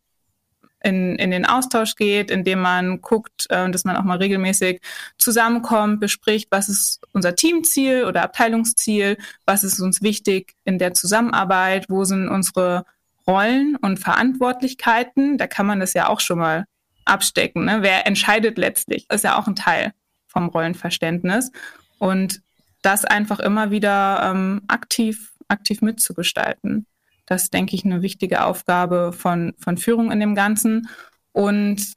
in, 0.82 1.16
in 1.16 1.30
den 1.30 1.44
Austausch 1.44 1.96
geht, 1.96 2.30
indem 2.30 2.60
man 2.60 3.00
guckt, 3.00 3.46
äh, 3.50 3.70
dass 3.70 3.84
man 3.84 3.96
auch 3.96 4.04
mal 4.04 4.18
regelmäßig 4.18 4.80
zusammenkommt, 5.18 6.00
bespricht, 6.00 6.48
was 6.50 6.68
ist 6.68 7.00
unser 7.12 7.34
Teamziel 7.34 8.04
oder 8.04 8.22
Abteilungsziel, 8.22 9.16
was 9.44 9.64
ist 9.64 9.80
uns 9.80 10.02
wichtig 10.02 10.54
in 10.64 10.78
der 10.78 10.94
Zusammenarbeit, 10.94 11.86
wo 11.88 12.04
sind 12.04 12.28
unsere 12.28 12.84
Rollen 13.26 13.76
und 13.76 13.98
Verantwortlichkeiten. 13.98 15.36
Da 15.36 15.46
kann 15.46 15.66
man 15.66 15.80
das 15.80 15.94
ja 15.94 16.08
auch 16.08 16.20
schon 16.20 16.38
mal 16.38 16.64
abstecken. 17.04 17.64
Ne? 17.64 17.78
Wer 17.80 18.06
entscheidet 18.06 18.56
letztlich? 18.56 19.06
Ist 19.10 19.24
ja 19.24 19.38
auch 19.38 19.48
ein 19.48 19.56
Teil 19.56 19.92
vom 20.28 20.48
Rollenverständnis. 20.48 21.50
Und 21.98 22.40
das 22.82 23.04
einfach 23.04 23.40
immer 23.40 23.70
wieder 23.70 24.30
ähm, 24.30 24.62
aktiv 24.68 25.27
aktiv 25.48 25.82
mitzugestalten. 25.82 26.86
Das 27.26 27.44
ist, 27.44 27.54
denke 27.54 27.74
ich, 27.74 27.84
eine 27.84 28.02
wichtige 28.02 28.44
Aufgabe 28.44 29.12
von, 29.12 29.54
von 29.58 29.76
Führung 29.76 30.10
in 30.10 30.20
dem 30.20 30.34
Ganzen. 30.34 30.88
Und 31.32 31.94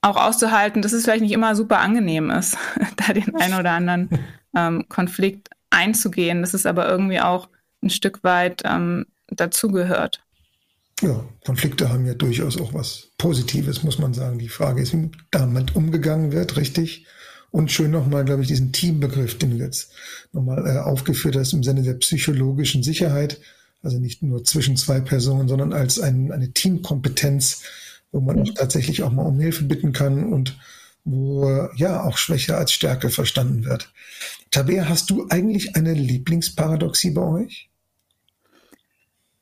auch 0.00 0.16
auszuhalten, 0.16 0.82
dass 0.82 0.92
es 0.92 1.04
vielleicht 1.04 1.22
nicht 1.22 1.32
immer 1.32 1.56
super 1.56 1.78
angenehm 1.78 2.30
ist, 2.30 2.56
da 2.96 3.12
den 3.12 3.34
einen 3.36 3.58
oder 3.58 3.72
anderen 3.72 4.10
ähm, 4.54 4.84
Konflikt 4.88 5.48
einzugehen, 5.70 6.40
dass 6.40 6.54
es 6.54 6.66
aber 6.66 6.88
irgendwie 6.88 7.20
auch 7.20 7.48
ein 7.82 7.90
Stück 7.90 8.22
weit 8.22 8.62
ähm, 8.64 9.06
dazugehört. 9.28 10.22
Ja, 11.00 11.24
Konflikte 11.44 11.88
haben 11.88 12.06
ja 12.06 12.14
durchaus 12.14 12.60
auch 12.60 12.72
was 12.72 13.10
Positives, 13.18 13.82
muss 13.82 13.98
man 13.98 14.14
sagen. 14.14 14.38
Die 14.38 14.48
Frage 14.48 14.80
ist, 14.80 14.92
wie 14.92 15.10
damit 15.30 15.74
umgegangen 15.74 16.32
wird, 16.32 16.56
richtig? 16.56 17.06
Und 17.54 17.70
schön 17.70 17.92
nochmal, 17.92 18.24
glaube 18.24 18.42
ich, 18.42 18.48
diesen 18.48 18.72
Teambegriff, 18.72 19.38
den 19.38 19.52
du 19.52 19.64
jetzt 19.64 19.92
nochmal 20.32 20.66
äh, 20.66 20.76
aufgeführt 20.76 21.36
hast 21.36 21.52
im 21.52 21.62
Sinne 21.62 21.84
der 21.84 21.94
psychologischen 21.94 22.82
Sicherheit. 22.82 23.40
Also 23.80 24.00
nicht 24.00 24.24
nur 24.24 24.42
zwischen 24.42 24.76
zwei 24.76 25.00
Personen, 25.00 25.46
sondern 25.46 25.72
als 25.72 26.00
ein, 26.00 26.32
eine 26.32 26.50
Teamkompetenz, 26.50 27.62
wo 28.10 28.18
man 28.18 28.40
auch 28.40 28.54
tatsächlich 28.54 29.04
auch 29.04 29.12
mal 29.12 29.22
um 29.22 29.38
Hilfe 29.38 29.62
bitten 29.62 29.92
kann 29.92 30.32
und 30.32 30.58
wo 31.04 31.68
ja 31.76 32.02
auch 32.02 32.18
Schwäche 32.18 32.56
als 32.56 32.72
Stärke 32.72 33.08
verstanden 33.08 33.64
wird. 33.64 33.92
Tabea, 34.50 34.88
hast 34.88 35.10
du 35.10 35.28
eigentlich 35.30 35.76
eine 35.76 35.94
Lieblingsparadoxie 35.94 37.12
bei 37.12 37.22
euch? 37.22 37.70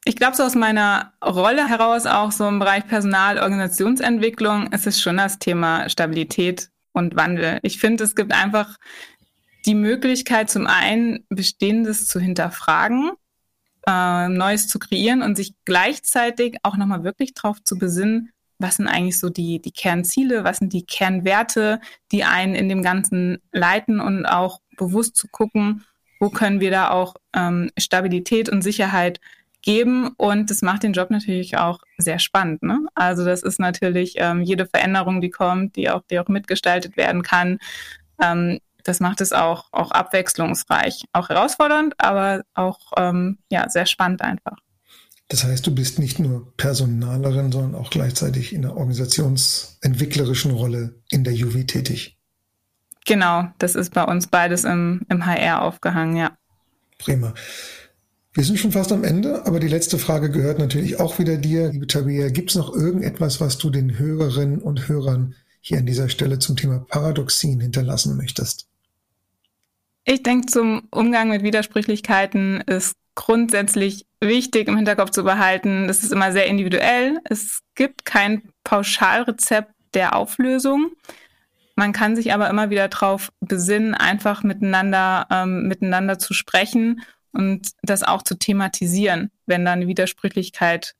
Ich 0.05 0.17
glaube, 0.17 0.37
so 0.37 0.43
aus 0.43 0.55
meiner 0.55 1.15
Rolle 1.25 1.67
heraus, 1.67 2.05
auch 2.05 2.31
so 2.31 2.47
im 2.47 2.59
Bereich 2.59 2.87
Personalorganisationsentwicklung, 2.87 4.71
ist 4.71 4.87
es 4.87 5.01
schon 5.01 5.17
das 5.17 5.39
Thema 5.39 5.89
Stabilität 5.89 6.72
und 6.93 7.17
Wandel. 7.17 7.59
Ich 7.63 7.79
finde, 7.79 8.05
es 8.05 8.15
gibt 8.15 8.33
einfach 8.33 8.79
die 9.67 9.75
Möglichkeit, 9.75 10.51
zum 10.51 10.67
einen 10.67 11.25
Bestehendes 11.29 12.07
zu 12.07 12.21
hinterfragen, 12.21 13.13
äh, 13.87 14.29
Neues 14.29 14.69
zu 14.69 14.79
kreieren 14.79 15.23
und 15.23 15.37
sich 15.37 15.55
gleichzeitig 15.65 16.57
auch 16.63 16.77
nochmal 16.77 17.05
wirklich 17.05 17.35
drauf 17.35 17.63
zu 17.63 17.79
besinnen, 17.79 18.31
was 18.59 18.77
sind 18.77 18.87
eigentlich 18.87 19.19
so 19.19 19.29
die, 19.29 19.61
die 19.61 19.73
Kernziele, 19.73 20.45
was 20.45 20.59
sind 20.59 20.73
die 20.73 20.87
Kernwerte, 20.87 21.81
die 22.13 22.25
einen 22.25 22.55
in 22.55 22.69
dem 22.69 22.83
Ganzen 22.83 23.39
leiten 23.53 24.01
und 24.01 24.25
auch 24.25 24.61
bewusst 24.77 25.17
zu 25.17 25.29
gucken, 25.29 25.85
wo 26.21 26.31
können 26.31 26.61
wir 26.61 26.71
da 26.71 26.91
auch 26.91 27.17
ähm, 27.35 27.71
Stabilität 27.77 28.49
und 28.49 28.63
Sicherheit 28.63 29.21
geben. 29.63 30.11
Und 30.17 30.51
das 30.51 30.63
macht 30.63 30.83
den 30.83 30.93
Job 30.93 31.11
natürlich 31.11 31.57
auch 31.57 31.81
sehr 31.99 32.19
spannend. 32.19 32.63
Ne? 32.63 32.87
Also 32.95 33.25
das 33.25 33.43
ist 33.43 33.59
natürlich 33.59 34.15
ähm, 34.17 34.43
jede 34.43 34.67
Veränderung, 34.67 35.21
die 35.21 35.31
kommt, 35.31 35.77
die 35.77 35.91
auch, 35.91 36.03
die 36.11 36.19
auch 36.19 36.29
mitgestaltet 36.29 36.97
werden 36.97 37.23
kann. 37.23 37.59
Ähm, 38.21 38.59
das 38.85 39.01
macht 39.01 39.21
es 39.21 39.33
auch, 39.33 39.67
auch 39.73 39.93
abwechslungsreich, 39.93 41.05
auch 41.13 41.29
herausfordernd, 41.29 41.95
aber 41.99 42.43
auch 42.55 42.93
ähm, 42.97 43.39
ja, 43.51 43.69
sehr 43.69 43.87
spannend 43.87 44.23
einfach. 44.23 44.59
Das 45.29 45.45
heißt, 45.45 45.67
du 45.67 45.75
bist 45.75 45.99
nicht 45.99 46.19
nur 46.19 46.55
Personalerin, 46.57 47.53
sondern 47.53 47.75
auch 47.75 47.91
gleichzeitig 47.91 48.53
in 48.53 48.63
der 48.63 48.77
organisationsentwicklerischen 48.77 50.51
Rolle 50.51 51.01
in 51.09 51.25
der 51.25 51.33
Juvi 51.33 51.65
tätig. 51.65 52.19
Genau, 53.07 53.49
das 53.59 53.75
ist 53.75 53.95
bei 53.95 54.05
uns 54.05 54.27
beides 54.27 54.65
im, 54.65 55.03
im 55.09 55.25
HR 55.25 55.63
aufgehangen, 55.63 56.17
ja. 56.17 56.37
Prima. 56.99 57.35
Wir 58.35 58.45
sind 58.45 58.59
schon 58.59 58.73
fast 58.73 58.93
am 58.93 59.05
Ende, 59.05 59.45
aber 59.45 59.61
die 59.61 59.69
letzte 59.69 59.99
Frage 59.99 60.31
gehört 60.31 60.59
natürlich 60.59 60.99
auch 60.99 61.19
wieder 61.19 61.37
dir, 61.37 61.69
liebe 61.71 61.87
Tabea. 61.87 62.31
Gibt 62.31 62.51
es 62.51 62.57
noch 62.57 62.75
irgendetwas, 62.75 63.43
was 63.43 63.59
du 63.59 63.69
den 63.69 63.99
Hörerinnen 63.99 64.63
und 64.63 64.89
Hörern 64.89 65.35
hier 65.61 65.79
an 65.79 65.87
dieser 65.87 66.09
Stelle 66.09 66.39
zum 66.39 66.57
Thema 66.57 66.79
Paradoxien 66.79 67.61
hinterlassen 67.61 68.17
möchtest? 68.17 68.69
Ich 70.05 70.23
denke, 70.23 70.47
zum 70.47 70.89
Umgang 70.91 71.29
mit 71.29 71.43
Widersprüchlichkeiten 71.43 72.63
ist 72.63 72.97
grundsätzlich 73.15 74.07
wichtig 74.21 74.67
im 74.67 74.77
Hinterkopf 74.77 75.11
zu 75.11 75.25
behalten. 75.25 75.87
Das 75.87 76.03
ist 76.03 76.11
immer 76.11 76.33
sehr 76.33 76.47
individuell. 76.47 77.19
Es 77.25 77.61
gibt 77.75 78.07
kein 78.07 78.43
Pauschalrezept 78.65 79.73
der 79.93 80.17
Auflösung. 80.17 80.93
Man 81.77 81.93
kann 81.93 82.17
sich 82.17 82.33
aber 82.33 82.49
immer 82.49 82.71
wieder 82.71 82.89
darauf 82.89 83.31
besinnen, 83.41 83.95
einfach 83.95 84.43
miteinander, 84.43 85.27
ähm, 85.31 85.69
miteinander 85.69 86.19
zu 86.19 86.33
sprechen 86.33 87.03
und 87.33 87.69
das 87.83 88.03
auch 88.03 88.23
zu 88.23 88.39
thematisieren, 88.39 89.31
wenn 89.47 89.65
da 89.65 89.73
eine 89.73 89.87
Widersprüchlichkeit 89.87 90.95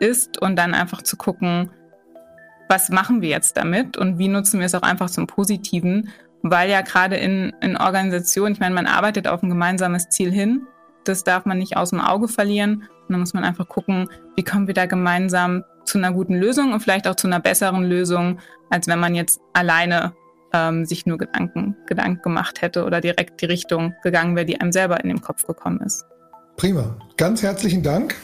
ist 0.00 0.40
und 0.40 0.56
dann 0.56 0.74
einfach 0.74 1.02
zu 1.02 1.16
gucken, 1.16 1.70
was 2.68 2.88
machen 2.88 3.22
wir 3.22 3.28
jetzt 3.28 3.56
damit 3.56 3.96
und 3.96 4.18
wie 4.18 4.28
nutzen 4.28 4.58
wir 4.58 4.66
es 4.66 4.74
auch 4.74 4.82
einfach 4.82 5.08
zum 5.10 5.26
Positiven, 5.26 6.10
weil 6.42 6.68
ja 6.70 6.80
gerade 6.80 7.16
in, 7.16 7.54
in 7.60 7.76
Organisationen, 7.76 8.54
ich 8.54 8.60
meine, 8.60 8.74
man 8.74 8.86
arbeitet 8.86 9.28
auf 9.28 9.42
ein 9.42 9.48
gemeinsames 9.48 10.08
Ziel 10.08 10.32
hin, 10.32 10.66
das 11.08 11.24
darf 11.24 11.44
man 11.44 11.58
nicht 11.58 11.76
aus 11.76 11.90
dem 11.90 12.00
Auge 12.00 12.28
verlieren. 12.28 12.88
Und 13.02 13.12
dann 13.12 13.20
muss 13.20 13.34
man 13.34 13.44
einfach 13.44 13.68
gucken, 13.68 14.08
wie 14.34 14.44
kommen 14.44 14.66
wir 14.66 14.74
da 14.74 14.86
gemeinsam 14.86 15.64
zu 15.84 15.98
einer 15.98 16.12
guten 16.12 16.34
Lösung 16.34 16.72
und 16.72 16.80
vielleicht 16.80 17.06
auch 17.06 17.14
zu 17.14 17.28
einer 17.28 17.40
besseren 17.40 17.84
Lösung, 17.84 18.40
als 18.70 18.88
wenn 18.88 18.98
man 18.98 19.14
jetzt 19.14 19.40
alleine 19.52 20.14
ähm, 20.56 20.86
sich 20.86 21.06
nur 21.06 21.18
Gedanken, 21.18 21.76
Gedanken 21.86 22.22
gemacht 22.22 22.62
hätte 22.62 22.84
oder 22.84 23.00
direkt 23.00 23.40
die 23.42 23.46
Richtung 23.46 23.94
gegangen 24.02 24.34
wäre, 24.34 24.46
die 24.46 24.60
einem 24.60 24.72
selber 24.72 25.02
in 25.02 25.08
den 25.08 25.20
Kopf 25.20 25.46
gekommen 25.46 25.80
ist. 25.84 26.04
Prima. 26.56 26.96
Ganz 27.16 27.42
herzlichen 27.42 27.82
Dank. 27.82 28.14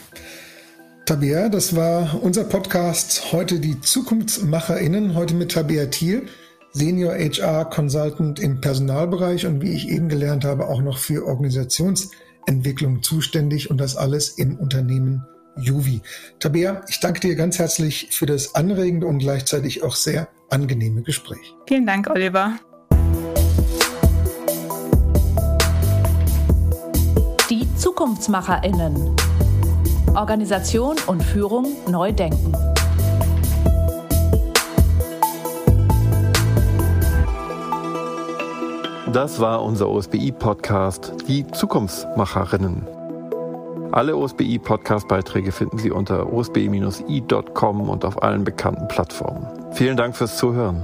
Tabea, 1.05 1.49
das 1.49 1.75
war 1.75 2.23
unser 2.23 2.45
Podcast 2.45 3.33
heute 3.33 3.59
die 3.59 3.79
ZukunftsmacherInnen, 3.79 5.15
heute 5.15 5.35
mit 5.35 5.51
Tabea 5.51 5.87
Thiel, 5.87 6.27
Senior 6.71 7.13
HR 7.13 7.65
Consultant 7.65 8.39
im 8.39 8.61
Personalbereich 8.61 9.45
und 9.45 9.61
wie 9.61 9.73
ich 9.73 9.89
eben 9.89 10.09
gelernt 10.09 10.45
habe, 10.45 10.67
auch 10.67 10.81
noch 10.81 10.97
für 10.97 11.27
Organisationsentwicklung 11.27 13.03
zuständig 13.03 13.69
und 13.69 13.77
das 13.77 13.95
alles 13.95 14.29
im 14.29 14.57
Unternehmen 14.57 15.23
Juvi. 15.57 16.01
Tabea, 16.39 16.81
ich 16.87 16.99
danke 16.99 17.19
dir 17.19 17.35
ganz 17.35 17.59
herzlich 17.59 18.07
für 18.11 18.25
das 18.25 18.55
anregende 18.55 19.05
und 19.05 19.19
gleichzeitig 19.19 19.83
auch 19.83 19.95
sehr 19.95 20.29
angenehme 20.49 21.01
Gespräch. 21.01 21.55
Vielen 21.67 21.85
Dank, 21.85 22.09
Oliver. 22.09 22.53
Die 27.49 27.67
ZukunftsmacherInnen. 27.77 29.15
Organisation 30.15 30.97
und 31.07 31.23
Führung 31.23 31.67
neu 31.89 32.11
denken. 32.11 32.53
Das 39.11 39.39
war 39.39 39.61
unser 39.61 39.89
OSBI-Podcast, 39.89 41.13
die 41.27 41.45
Zukunftsmacherinnen. 41.45 42.92
Alle 43.93 44.15
OSBI-Podcast-Beiträge 44.15 45.51
finden 45.51 45.77
Sie 45.77 45.91
unter 45.91 46.33
osbi-i.com 46.33 47.89
und 47.89 48.05
auf 48.05 48.23
allen 48.23 48.43
bekannten 48.43 48.87
Plattformen. 48.87 49.45
Vielen 49.73 49.97
Dank 49.97 50.15
fürs 50.15 50.35
Zuhören. 50.35 50.81